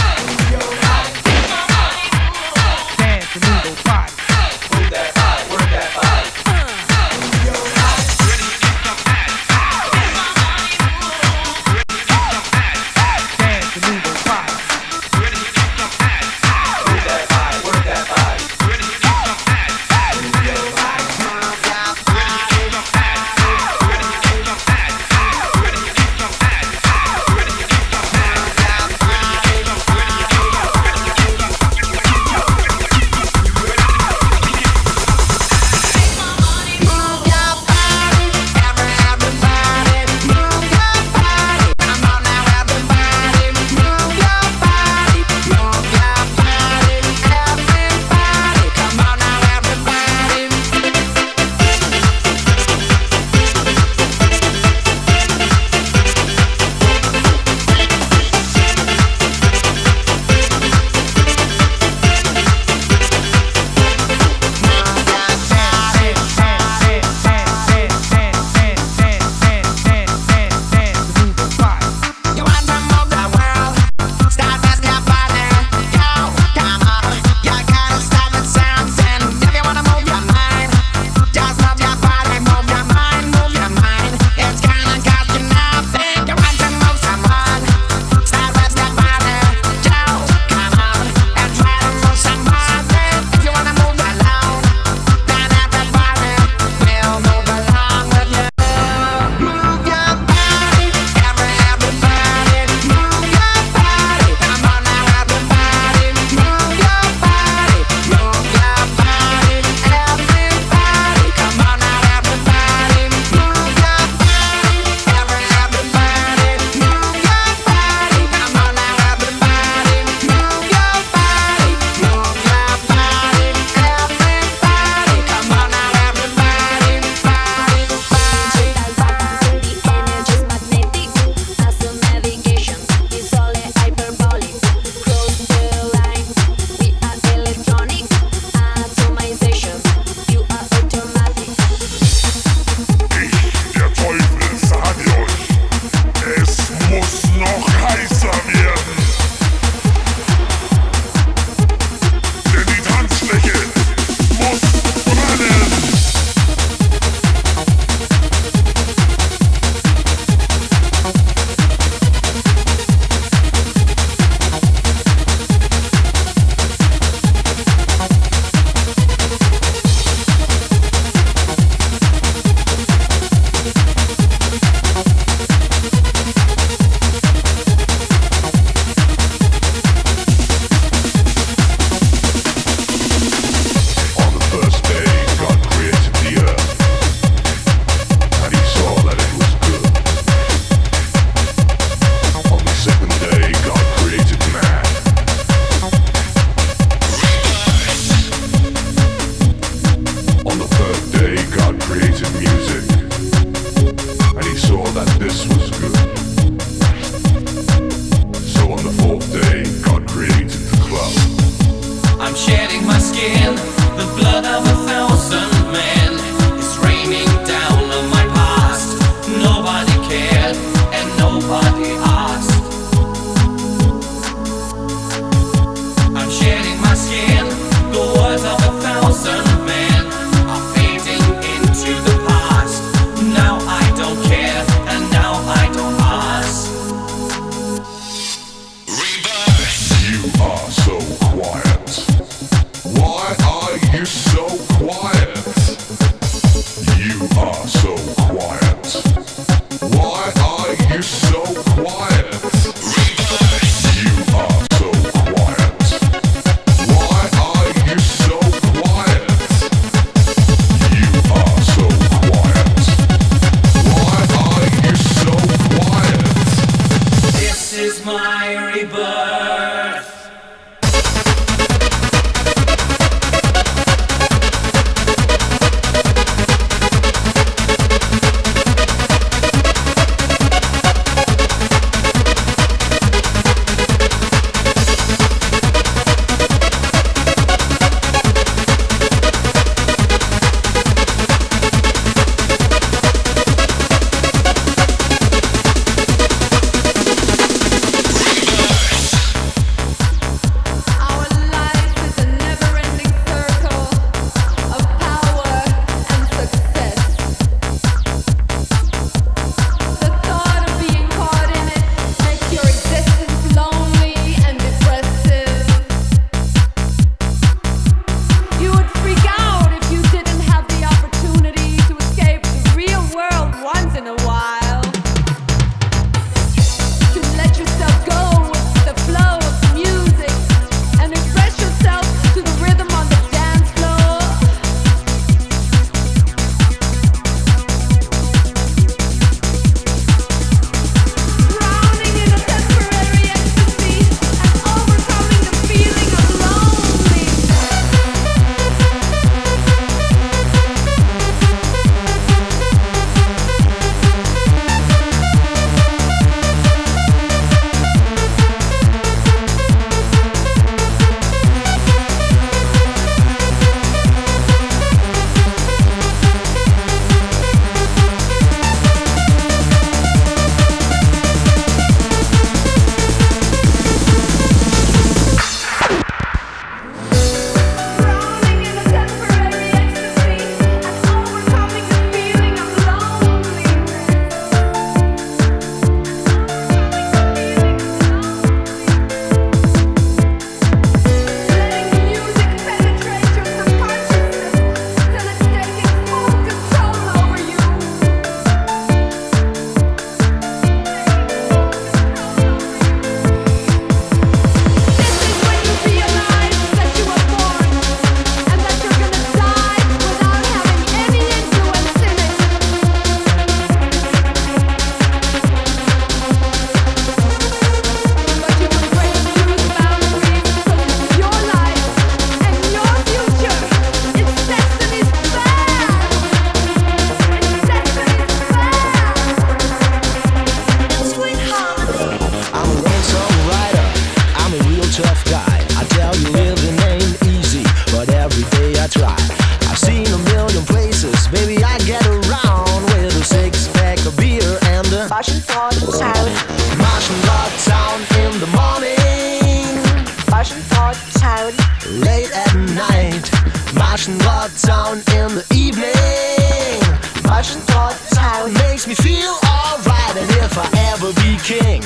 sound 458.17 458.55
makes 458.65 458.87
me 458.87 458.95
feel 458.95 459.35
alright. 459.45 460.17
And 460.17 460.31
if 460.45 460.55
I 460.57 460.67
ever 460.93 461.13
be 461.21 461.37
king 461.53 461.83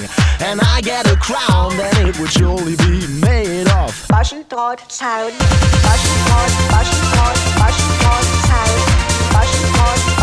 and 0.47 0.61
I 0.75 0.81
get 0.81 1.11
a 1.11 1.17
crown, 1.17 1.77
then 1.77 2.07
it 2.09 2.19
would 2.19 2.33
surely 2.33 2.77
be 2.77 2.97
made 3.21 3.69
of 3.81 3.93
Fashion 4.13 4.45
Thought 4.45 4.81
Sound. 4.91 5.33
Fashion 5.87 6.17
Thought, 6.29 6.53
Fashion 6.73 7.03
Thought, 7.15 7.39
Fashion 7.61 7.91
Thought 8.03 8.27
Sound. 8.49 8.81
Fashion 9.35 9.65
Thought. 9.75 10.20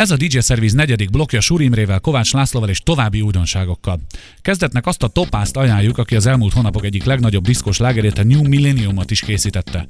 Ez 0.00 0.10
a 0.10 0.16
DJ 0.16 0.38
Service 0.38 0.76
negyedik 0.76 1.10
blokja 1.10 1.40
Súr 1.40 1.60
Imrével, 1.60 2.00
Kovács 2.00 2.32
Lászlóval 2.32 2.68
és 2.68 2.78
további 2.78 3.20
újdonságokkal. 3.20 4.00
Kezdetnek 4.42 4.86
azt 4.86 5.02
a 5.02 5.08
topázt 5.08 5.56
ajánljuk, 5.56 5.98
aki 5.98 6.16
az 6.16 6.26
elmúlt 6.26 6.52
hónapok 6.52 6.84
egyik 6.84 7.04
legnagyobb 7.04 7.44
diszkos 7.44 7.78
lágerét, 7.78 8.18
a 8.18 8.24
New 8.24 8.42
Millenniumot 8.42 9.10
is 9.10 9.20
készítette. 9.20 9.86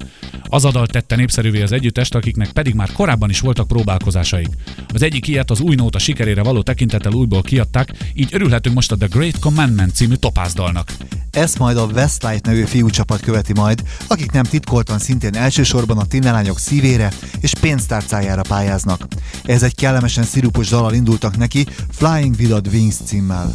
Az 0.49 0.65
a 0.65 0.71
dal 0.71 0.87
tette 0.87 1.15
népszerűvé 1.15 1.61
az 1.61 1.71
együttest, 1.71 2.15
akiknek 2.15 2.51
pedig 2.51 2.73
már 2.73 2.91
korábban 2.91 3.29
is 3.29 3.39
voltak 3.39 3.67
próbálkozásaik. 3.67 4.49
Az 4.93 5.01
egyik 5.01 5.27
ilyet 5.27 5.51
az 5.51 5.59
új 5.59 5.75
nóta 5.75 5.99
sikerére 5.99 6.43
való 6.43 6.61
tekintettel 6.61 7.13
újból 7.13 7.41
kiadták, 7.41 7.91
így 8.13 8.29
örülhetünk 8.31 8.75
most 8.75 8.91
a 8.91 8.97
The 8.97 9.07
Great 9.11 9.39
Commandment 9.39 9.95
című 9.95 10.15
topázdalnak. 10.15 10.91
Ezt 11.31 11.59
majd 11.59 11.77
a 11.77 11.85
Westlight 11.85 12.45
nevű 12.45 12.63
fiúcsapat 12.63 13.19
követi 13.19 13.53
majd, 13.53 13.83
akik 14.07 14.31
nem 14.31 14.43
titkoltan 14.43 14.99
szintén 14.99 15.35
elsősorban 15.35 15.97
a 15.97 16.05
tinnelányok 16.05 16.59
szívére 16.59 17.11
és 17.39 17.53
pénztárcájára 17.53 18.41
pályáznak. 18.41 19.07
Ez 19.43 19.63
egy 19.63 19.75
kellemesen 19.75 20.23
szirupos 20.23 20.69
dalal 20.69 20.93
indultak 20.93 21.37
neki, 21.37 21.65
Flying 21.91 22.35
Without 22.39 22.67
Wings 22.67 22.95
címmel. 23.05 23.51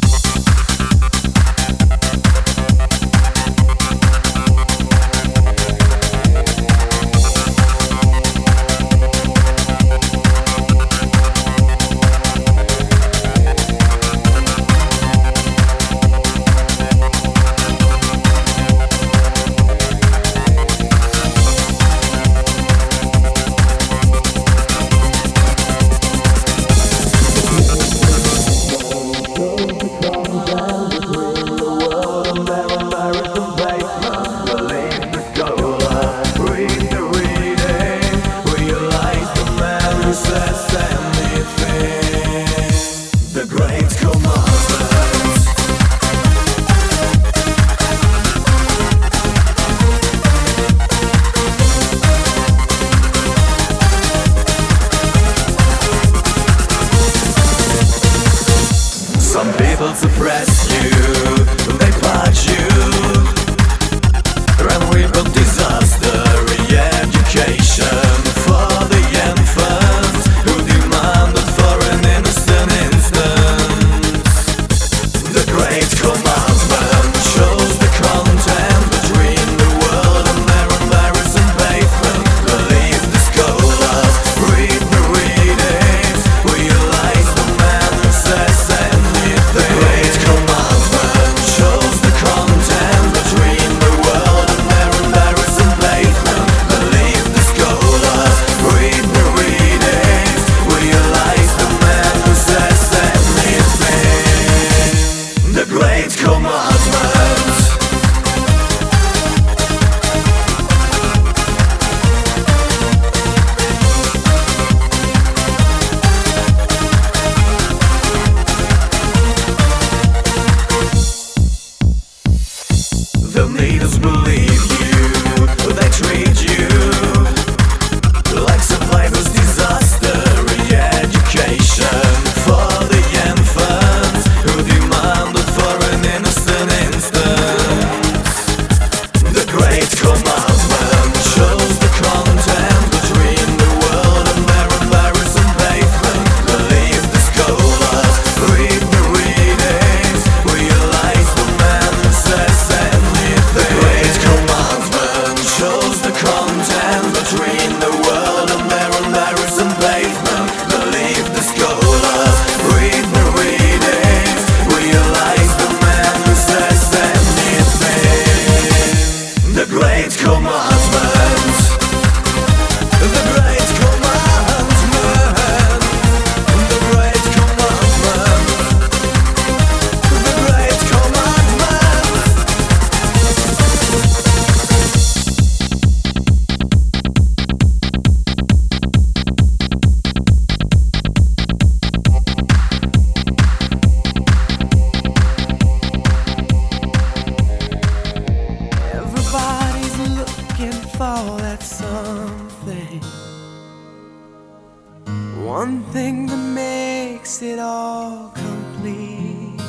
One 205.47 205.81
thing 205.93 206.25
that 206.25 206.35
makes 206.35 207.41
it 207.41 207.57
all 207.57 208.33
complete. 208.35 209.61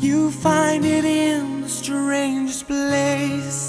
You 0.00 0.30
find 0.30 0.82
it 0.82 1.04
in 1.04 1.60
the 1.60 1.68
strangest 1.68 2.66
places. 2.66 3.68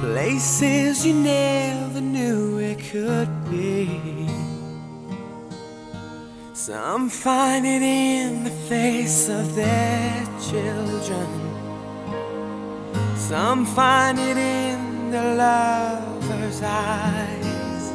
Places 0.00 1.04
you 1.04 1.12
never 1.12 2.00
knew 2.00 2.56
it 2.56 2.78
could 2.78 3.28
be. 3.50 4.00
Some 6.54 7.10
find 7.10 7.66
it 7.66 7.82
in 7.82 8.44
the 8.44 8.56
face 8.70 9.28
of 9.28 9.54
their 9.54 10.24
children. 10.48 11.28
Some 13.14 13.66
find 13.66 14.18
it 14.18 14.38
in 14.38 15.10
the 15.10 15.34
lover's 16.54 16.62
eyes. 16.62 17.92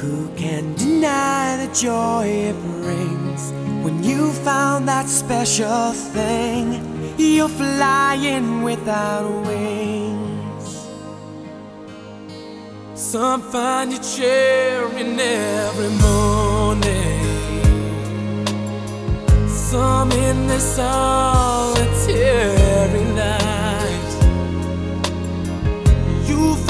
Who 0.00 0.28
can 0.36 0.74
deny 0.74 1.66
the 1.66 1.72
joy 1.74 2.26
it 2.26 2.56
brings 2.80 3.52
when 3.84 4.02
you 4.02 4.32
found 4.32 4.88
that 4.88 5.08
special 5.08 5.92
thing? 5.92 6.82
You're 7.18 7.48
flying 7.48 8.62
without 8.62 9.28
wings. 9.46 10.86
Some 12.94 13.42
find 13.42 13.92
you 13.92 13.98
cheering 13.98 15.18
every 15.18 15.90
morning. 16.00 17.18
lonesome 19.72 20.12
in 20.12 20.46
this 20.46 20.76
solitary 20.76 22.57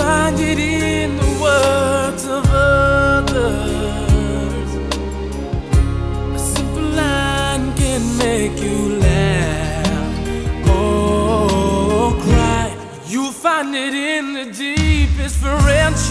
find 0.09 0.40
it 0.40 0.59
in 0.59 1.16
the 1.22 1.30
words 1.46 2.24
of 2.36 2.44
others. 2.72 3.50
A 6.38 6.40
simple 6.54 6.88
line 7.02 7.66
can 7.80 8.02
make 8.24 8.56
you 8.66 8.78
laugh 9.06 10.18
or 10.76 12.12
cry. 12.24 12.66
You'll 13.12 13.36
find 13.46 13.70
it 13.86 13.94
in 14.12 14.24
the 14.38 14.46
deepest 14.64 15.36
friendship. 15.44 16.11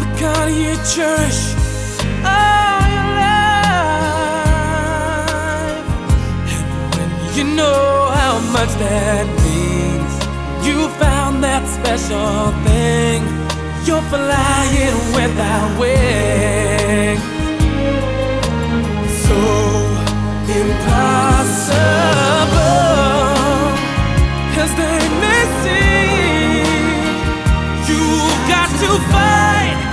The 0.00 0.06
kind 0.22 0.50
you 0.62 0.74
cherish 0.94 1.40
all 2.34 2.82
your 2.96 3.08
life. 3.20 3.82
And 6.52 6.64
when 6.92 7.10
you 7.36 7.44
know 7.58 7.84
how 8.20 8.34
much 8.56 8.72
that 8.84 9.41
you 10.72 10.88
found 11.04 11.44
that 11.44 11.62
special 11.78 12.52
thing. 12.66 13.20
You're 13.86 14.06
flying 14.14 14.98
without 15.18 15.70
wings. 15.80 17.22
So 19.26 19.40
impossible 20.62 21.72
as 24.62 24.70
they 24.80 24.98
may 25.22 25.42
seem. 25.62 27.04
You've 27.88 28.40
got 28.52 28.70
to 28.82 28.90
fight 29.12 29.91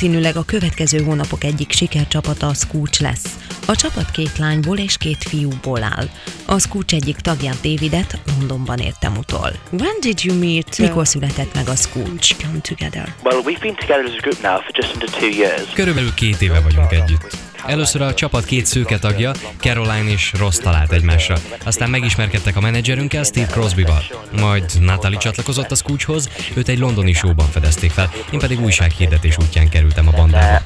Valószínűleg 0.00 0.36
a 0.36 0.44
következő 0.44 1.02
hónapok 1.02 1.44
egyik 1.44 1.72
sikercsapata 1.72 2.46
a 2.46 2.54
Scooch 2.54 3.02
lesz. 3.02 3.38
A 3.66 3.76
csapat 3.76 4.10
két 4.10 4.38
lányból 4.38 4.78
és 4.78 4.96
két 4.96 5.24
fiúból 5.24 5.82
áll. 5.82 6.08
A 6.46 6.58
Scooch 6.58 6.94
egyik 6.94 7.16
tagját 7.16 7.60
Davidet 7.62 8.20
Londonban 8.26 8.78
értem 8.78 9.16
utol. 9.16 9.50
When 9.70 9.94
did 10.00 10.24
you 10.24 10.38
meet? 10.38 10.78
Mikor 10.78 11.06
született 11.06 11.54
meg 11.54 11.68
a 11.68 11.74
Scooch? 11.74 12.36
Come 12.42 12.58
together. 12.60 13.14
Well, 13.24 13.42
we've 13.42 13.60
been 13.60 13.74
together 13.74 14.04
as 14.04 14.16
a 14.16 14.20
group 14.20 14.42
now 14.42 14.60
for 14.60 14.72
just 14.74 14.92
under 14.92 15.10
two 15.10 15.28
years. 15.28 15.72
Körülbelül 15.74 16.14
két 16.14 16.40
éve 16.42 16.60
vagyunk 16.60 16.92
együtt. 16.92 17.49
Először 17.66 18.00
a 18.00 18.14
csapat 18.14 18.44
két 18.44 18.66
szőke 18.66 18.98
tagja, 18.98 19.32
Caroline 19.56 20.10
és 20.10 20.32
Ross 20.38 20.56
talált 20.56 20.92
egymásra. 20.92 21.36
Aztán 21.64 21.90
megismerkedtek 21.90 22.56
a 22.56 22.60
menedzserünkkel, 22.60 23.22
Steve 23.22 23.46
Crosbyval. 23.46 24.02
Majd 24.40 24.64
Natalie 24.80 25.18
csatlakozott 25.18 25.70
a 25.70 25.74
Scoochhoz, 25.74 26.28
őt 26.54 26.68
egy 26.68 26.78
londoni 26.78 27.12
showban 27.12 27.46
fedezték 27.50 27.90
fel, 27.90 28.10
én 28.32 28.38
pedig 28.38 28.60
újsághirdetés 28.60 29.36
útján 29.38 29.68
kerültem 29.68 30.08
a 30.08 30.10
bandába. 30.10 30.62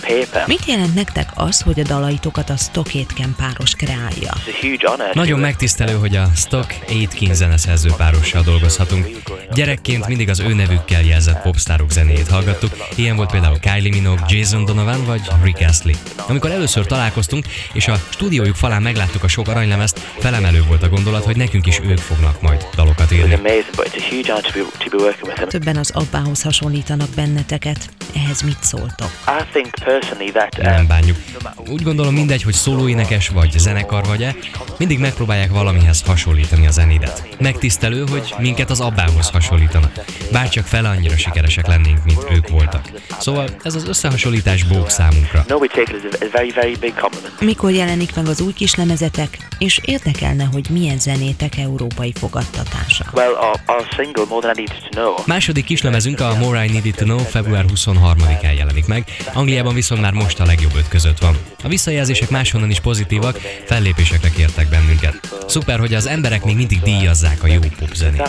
Paper. 0.00 0.46
Mit 0.46 0.64
jelent 0.66 0.94
nektek 0.94 1.28
az, 1.34 1.60
hogy 1.60 1.80
a 1.80 1.82
dalaitokat 1.82 2.50
a 2.50 2.56
Stock 2.56 2.90
Aitken 2.94 3.34
páros 3.36 3.74
kreálja? 3.74 4.32
Nagyon 5.12 5.38
megtisztelő, 5.38 5.92
hogy 5.92 6.16
a 6.16 6.30
Stock 6.34 6.74
Aitken 6.88 7.34
zeneszerző 7.34 7.90
párossal 7.96 8.42
dolgozhatunk. 8.42 9.06
Gyerekként 9.52 10.06
mindig 10.06 10.28
az 10.28 10.40
ő 10.40 10.54
nevükkel 10.54 11.02
jelzett 11.02 11.42
popstárok 11.42 11.90
zenéjét 11.90 12.28
hallgattuk, 12.28 12.70
ilyen 12.96 13.16
volt 13.16 13.30
például 13.30 13.58
Kylie 13.58 13.90
Minogue, 13.90 14.24
Jason 14.28 14.64
Donovan 14.64 15.04
vagy 15.04 15.20
Rick 15.42 15.68
Astley. 15.68 15.91
Amikor 16.28 16.50
először 16.50 16.86
találkoztunk, 16.86 17.46
és 17.72 17.88
a 17.88 17.94
stúdiójuk 18.08 18.56
falán 18.56 18.82
megláttuk 18.82 19.22
a 19.22 19.28
sok 19.28 19.48
aranylemezt, 19.48 19.98
felemelő 20.18 20.62
volt 20.68 20.82
a 20.82 20.88
gondolat, 20.88 21.24
hogy 21.24 21.36
nekünk 21.36 21.66
is 21.66 21.80
ők 21.84 21.98
fognak 21.98 22.40
majd 22.42 22.66
dalokat 22.76 23.12
írni. 23.12 23.34
amazing, 23.34 23.74
but 23.76 23.86
it's 23.86 23.96
a 23.96 24.14
huge 24.14 24.28
honor 24.28 24.42
to 24.42 24.52
be, 24.52 24.84
to 24.84 24.96
be 24.96 25.02
working 25.02 25.26
with 25.26 25.38
him. 25.38 25.48
Többen 25.48 25.76
az 25.76 25.90
abbához 25.94 26.42
hasonlítanak 26.42 27.08
benneteket. 27.14 27.88
Ehhez 28.16 28.42
mit 28.42 28.56
szóltok? 28.60 29.10
Uh, 29.26 30.62
Nem 30.62 30.86
bánjuk. 30.86 31.16
Úgy 31.68 31.82
gondolom 31.82 32.14
mindegy, 32.14 32.42
hogy 32.42 32.52
szólóénekes 32.52 33.28
vagy 33.28 33.50
zenekar 33.58 34.04
vagy-e, 34.06 34.34
mindig 34.78 34.98
megpróbálják 34.98 35.50
valamihez 35.50 36.02
hasonlítani 36.06 36.66
a 36.66 36.70
zenédet. 36.70 37.28
Megtisztelő, 37.38 38.04
hogy 38.10 38.34
minket 38.38 38.70
az 38.70 38.80
abbához 38.80 39.30
hasonlítanak. 39.30 39.92
Bárcsak 40.32 40.66
fele 40.66 40.88
annyira 40.88 41.16
sikeresek 41.16 41.66
lennénk, 41.66 42.04
mint 42.04 42.24
ők 42.30 42.48
voltak. 42.48 42.90
Szóval 43.18 43.48
ez 43.62 43.74
az 43.74 43.88
összehasonlítás 43.88 44.64
bók 44.64 44.90
számunkra. 44.90 45.44
Mikor 47.40 47.70
jelenik 47.70 48.14
meg 48.14 48.26
az 48.26 48.40
új 48.40 48.52
kislemezetek, 48.52 49.38
és 49.58 49.80
érdekelne, 49.84 50.44
hogy 50.52 50.66
milyen 50.70 50.98
zenétek 50.98 51.58
európai 51.58 52.12
fogadtatása? 52.12 53.04
Well, 53.14 53.32
our, 53.32 53.60
our 53.66 53.86
single, 53.96 54.24
More 54.28 54.52
Than 54.52 54.58
I 54.58 54.62
Needed 54.66 54.88
To 54.90 55.00
Know, 55.00 55.14
Második 55.26 55.64
kislemezünk 55.64 56.20
a 56.20 56.34
More 56.38 56.64
I 56.64 56.68
Needed 56.72 56.94
To 56.94 57.04
Know 57.04 57.18
február 57.18 57.64
23-án 57.74 58.56
jelenik 58.56 58.86
meg, 58.86 59.04
Angliában 59.34 59.74
viszont 59.74 60.00
már 60.00 60.12
most 60.12 60.40
a 60.40 60.44
legjobb 60.44 60.74
öt 60.76 60.88
között 60.88 61.18
van. 61.18 61.36
A 61.64 61.68
visszajelzések 61.68 62.30
máshonnan 62.30 62.70
is 62.70 62.80
pozitívak, 62.80 63.36
fellépésekre 63.64 64.30
kértek 64.30 64.68
bennünket. 64.68 65.20
Szuper, 65.46 65.78
hogy 65.78 65.94
az 65.94 66.06
emberek 66.06 66.44
még 66.44 66.56
mindig 66.56 66.80
díjazzák 66.80 67.42
a 67.42 67.46
jó 67.46 67.60
popzenét. 67.78 68.20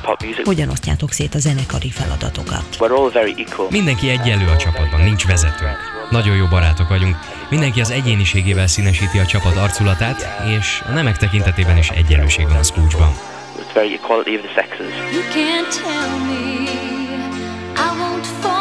pop 0.00 0.22
music. 0.22 0.46
Hogyan 0.46 0.68
osztjátok 0.68 1.12
szét 1.12 1.34
a 1.34 1.38
zenekari 1.38 1.90
feladatokat? 1.90 2.76
Mindenki 3.70 4.08
egyenlő 4.08 4.46
a 4.46 4.56
csapatban, 4.90 5.00
nincs 5.08 5.26
vezetőnk. 5.26 6.08
Nagyon 6.10 6.36
jó 6.36 6.46
barátok 6.46 6.88
vagyunk. 6.88 7.16
Mindenki 7.50 7.80
az 7.80 7.90
egyéniségével 7.90 8.66
színesíti 8.66 9.18
a 9.18 9.26
csapat 9.26 9.56
arculatát, 9.56 10.42
és 10.58 10.82
a 10.86 10.90
nemek 10.90 11.16
tekintetében 11.16 11.76
is 11.76 11.88
egyenlőség 11.88 12.48
van 12.48 12.56
a 12.56 12.62
Scrooge-ban. 12.62 13.12
It's 13.58 13.74
very 13.74 13.94
equality 13.94 14.34
of 14.36 14.42
the 14.42 14.52
sexes. 14.52 14.92
You 15.12 15.22
can't 15.34 15.68
tell 15.82 16.18
me 16.28 16.70
I 17.74 17.88
won't 18.00 18.26
fall 18.40 18.59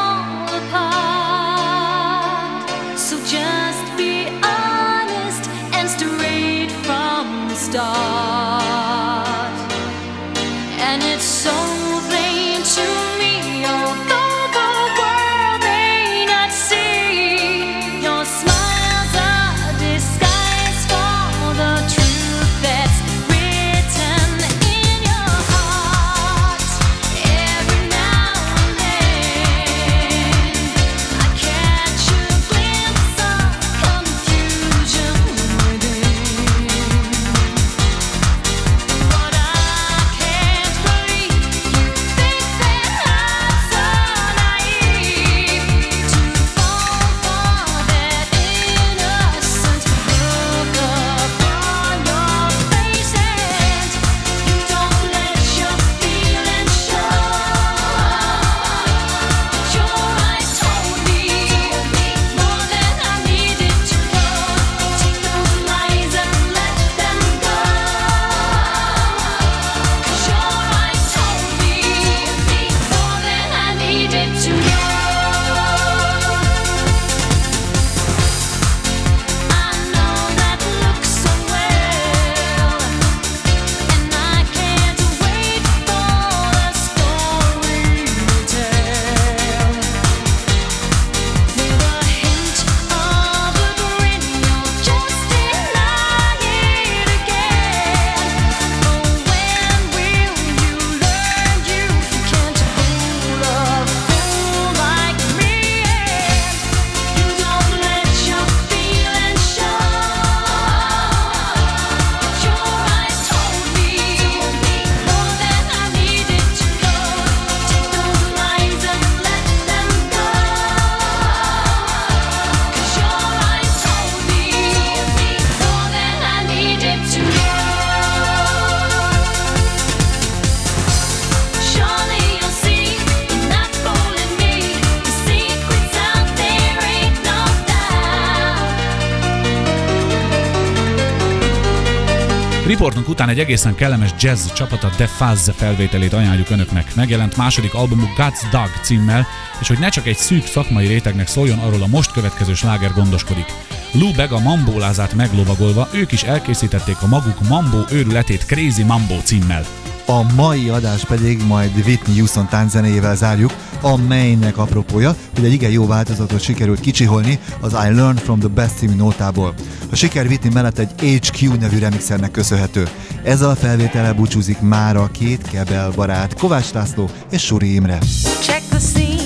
után 143.29 143.41
egy 143.41 143.49
egészen 143.49 143.75
kellemes 143.75 144.13
jazz 144.19 144.45
csapata 144.51 144.89
The 144.89 145.07
Fuzz 145.07 145.49
felvételét 145.55 146.13
ajánljuk 146.13 146.49
önöknek. 146.49 146.95
Megjelent 146.95 147.37
második 147.37 147.73
albumuk 147.73 148.15
Guts 148.15 148.49
Dog 148.51 148.69
címmel, 148.81 149.27
és 149.59 149.67
hogy 149.67 149.79
ne 149.79 149.89
csak 149.89 150.07
egy 150.07 150.17
szűk 150.17 150.45
szakmai 150.45 150.87
rétegnek 150.87 151.27
szóljon, 151.27 151.59
arról 151.59 151.81
a 151.81 151.87
most 151.87 152.11
következő 152.11 152.53
sláger 152.53 152.93
gondoskodik. 152.93 153.45
Lubeg 153.91 154.31
a 154.31 154.39
mambólázát 154.39 155.13
meglovagolva, 155.13 155.89
ők 155.93 156.11
is 156.11 156.23
elkészítették 156.23 157.01
a 157.01 157.07
maguk 157.07 157.47
mambó 157.47 157.85
őrületét 157.91 158.45
Crazy 158.45 158.83
Mambo 158.83 159.19
címmel. 159.23 159.63
A 160.05 160.33
mai 160.33 160.69
adás 160.69 161.05
pedig 161.05 161.41
majd 161.47 161.71
Whitney 161.85 162.17
Houston 162.17 162.47
tánzenéjével 162.47 163.15
zárjuk, 163.15 163.53
amelynek 163.81 164.57
apropója, 164.57 165.15
hogy 165.35 165.45
egy 165.45 165.53
igen 165.53 165.71
jó 165.71 165.87
változatot 165.87 166.41
sikerült 166.41 166.79
kicsiholni 166.79 167.39
az 167.61 167.71
I 167.71 167.93
Learned 167.93 168.19
from 168.19 168.39
the 168.39 168.47
Best 168.47 168.77
című 168.77 168.95
nótából. 168.95 169.53
A 169.91 169.95
siker 169.95 170.25
Whitney 170.25 170.53
mellett 170.53 170.79
egy 170.79 171.19
HQ 171.21 171.53
nevű 171.59 171.79
remixernek 171.79 172.31
köszönhető. 172.31 172.87
Ezzel 173.23 173.49
a 173.49 173.55
felvétele 173.55 174.13
búcsúzik 174.13 174.61
már 174.61 174.95
a 174.95 175.09
két 175.11 175.41
kebel 175.51 175.91
barát 175.95 176.39
Kovács 176.39 176.71
László 176.71 177.09
és 177.31 177.41
Suri 177.41 177.73
Imre. 177.73 177.97
Check 178.41 178.63
the 178.69 178.79
scene. 178.79 179.18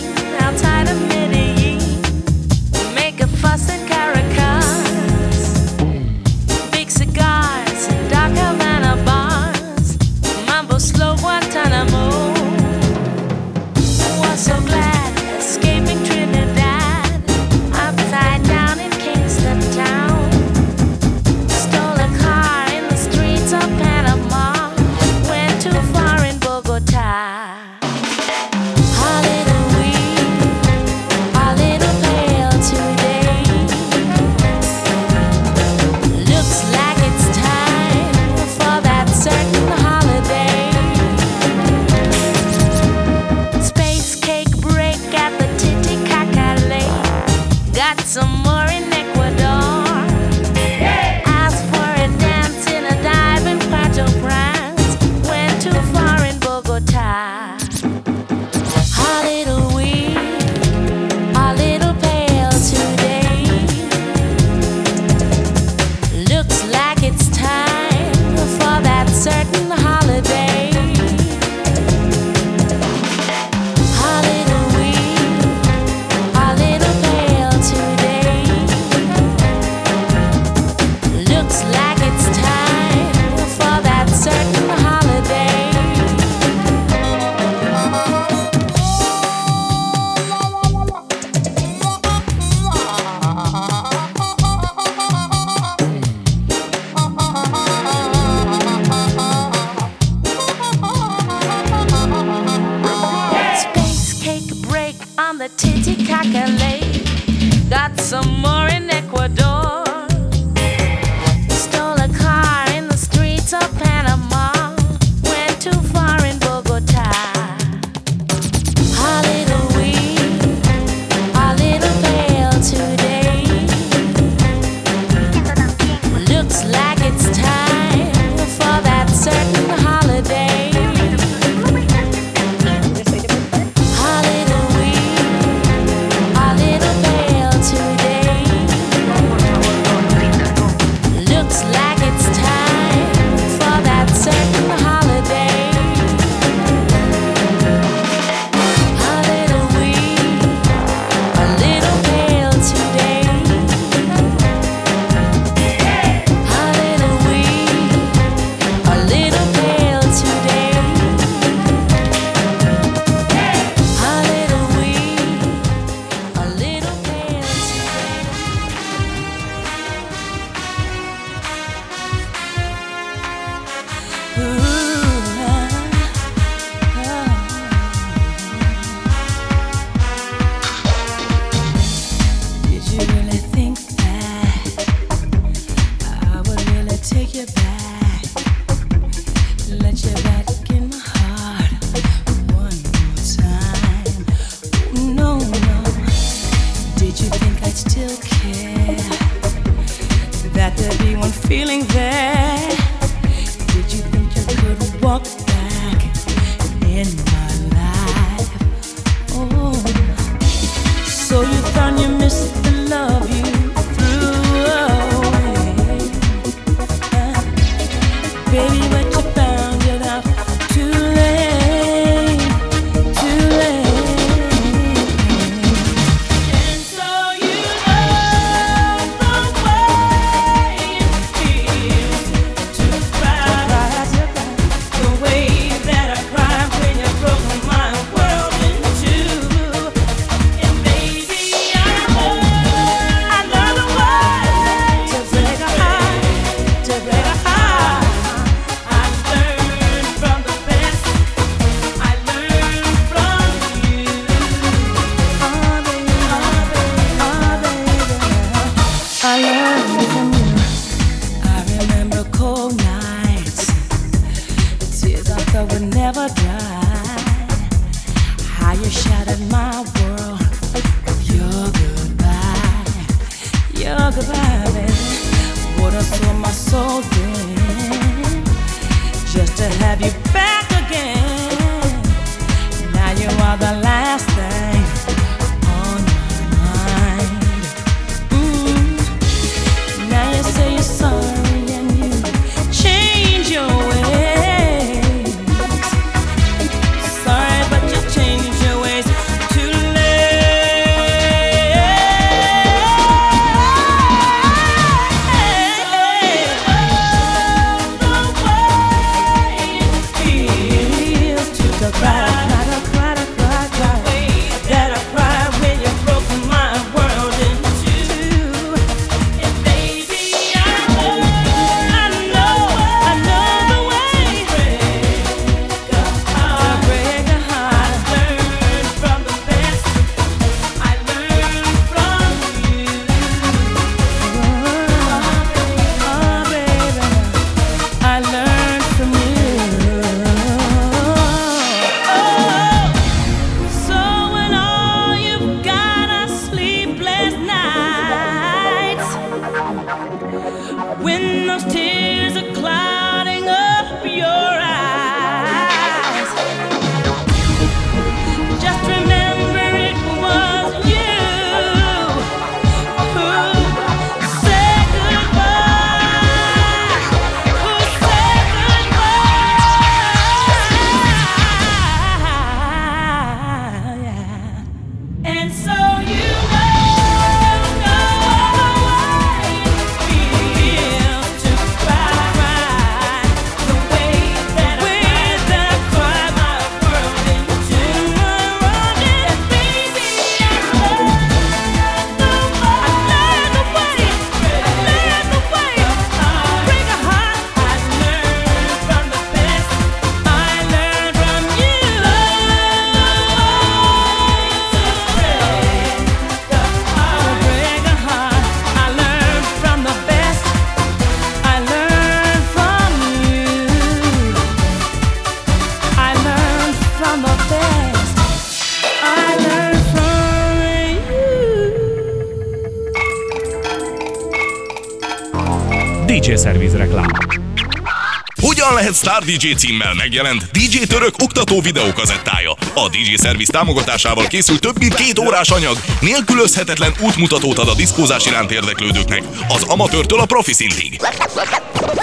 Star 429.23 429.37
DJ 429.37 429.53
címmel 429.53 429.93
megjelent 429.93 430.51
DJ 430.51 430.77
Török 430.77 431.13
oktató 431.21 431.61
videókazettája. 431.61 432.51
A 432.73 432.89
DJ 432.89 433.15
Service 433.23 433.51
támogatásával 433.51 434.27
készült 434.27 434.59
több 434.59 434.79
mint 434.79 434.93
két 434.93 435.19
órás 435.19 435.49
anyag, 435.49 435.77
nélkülözhetetlen 435.99 436.93
útmutatót 436.99 437.57
ad 437.57 437.67
a 437.67 437.73
diszkózás 437.73 438.25
iránt 438.25 438.51
érdeklődőknek, 438.51 439.23
az 439.47 439.63
amatőrtől 439.63 440.19
a 440.19 440.25
profi 440.25 440.53
szintig. 440.53 441.01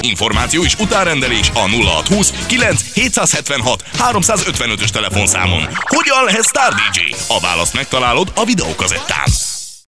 Információ 0.01 0.63
és 0.63 0.75
utárendelés 0.75 1.51
a 1.55 1.69
0620 1.69 2.33
9 2.47 2.83
776 2.95 3.85
355-ös 3.99 4.89
telefonszámon. 4.89 5.69
Hogyan 5.81 6.25
lehet 6.25 6.45
Star 6.45 6.75
DJ? 6.75 7.15
A 7.29 7.41
választ 7.41 7.75
megtalálod 7.75 8.33
a 8.35 8.45
videókazettán. 8.45 9.30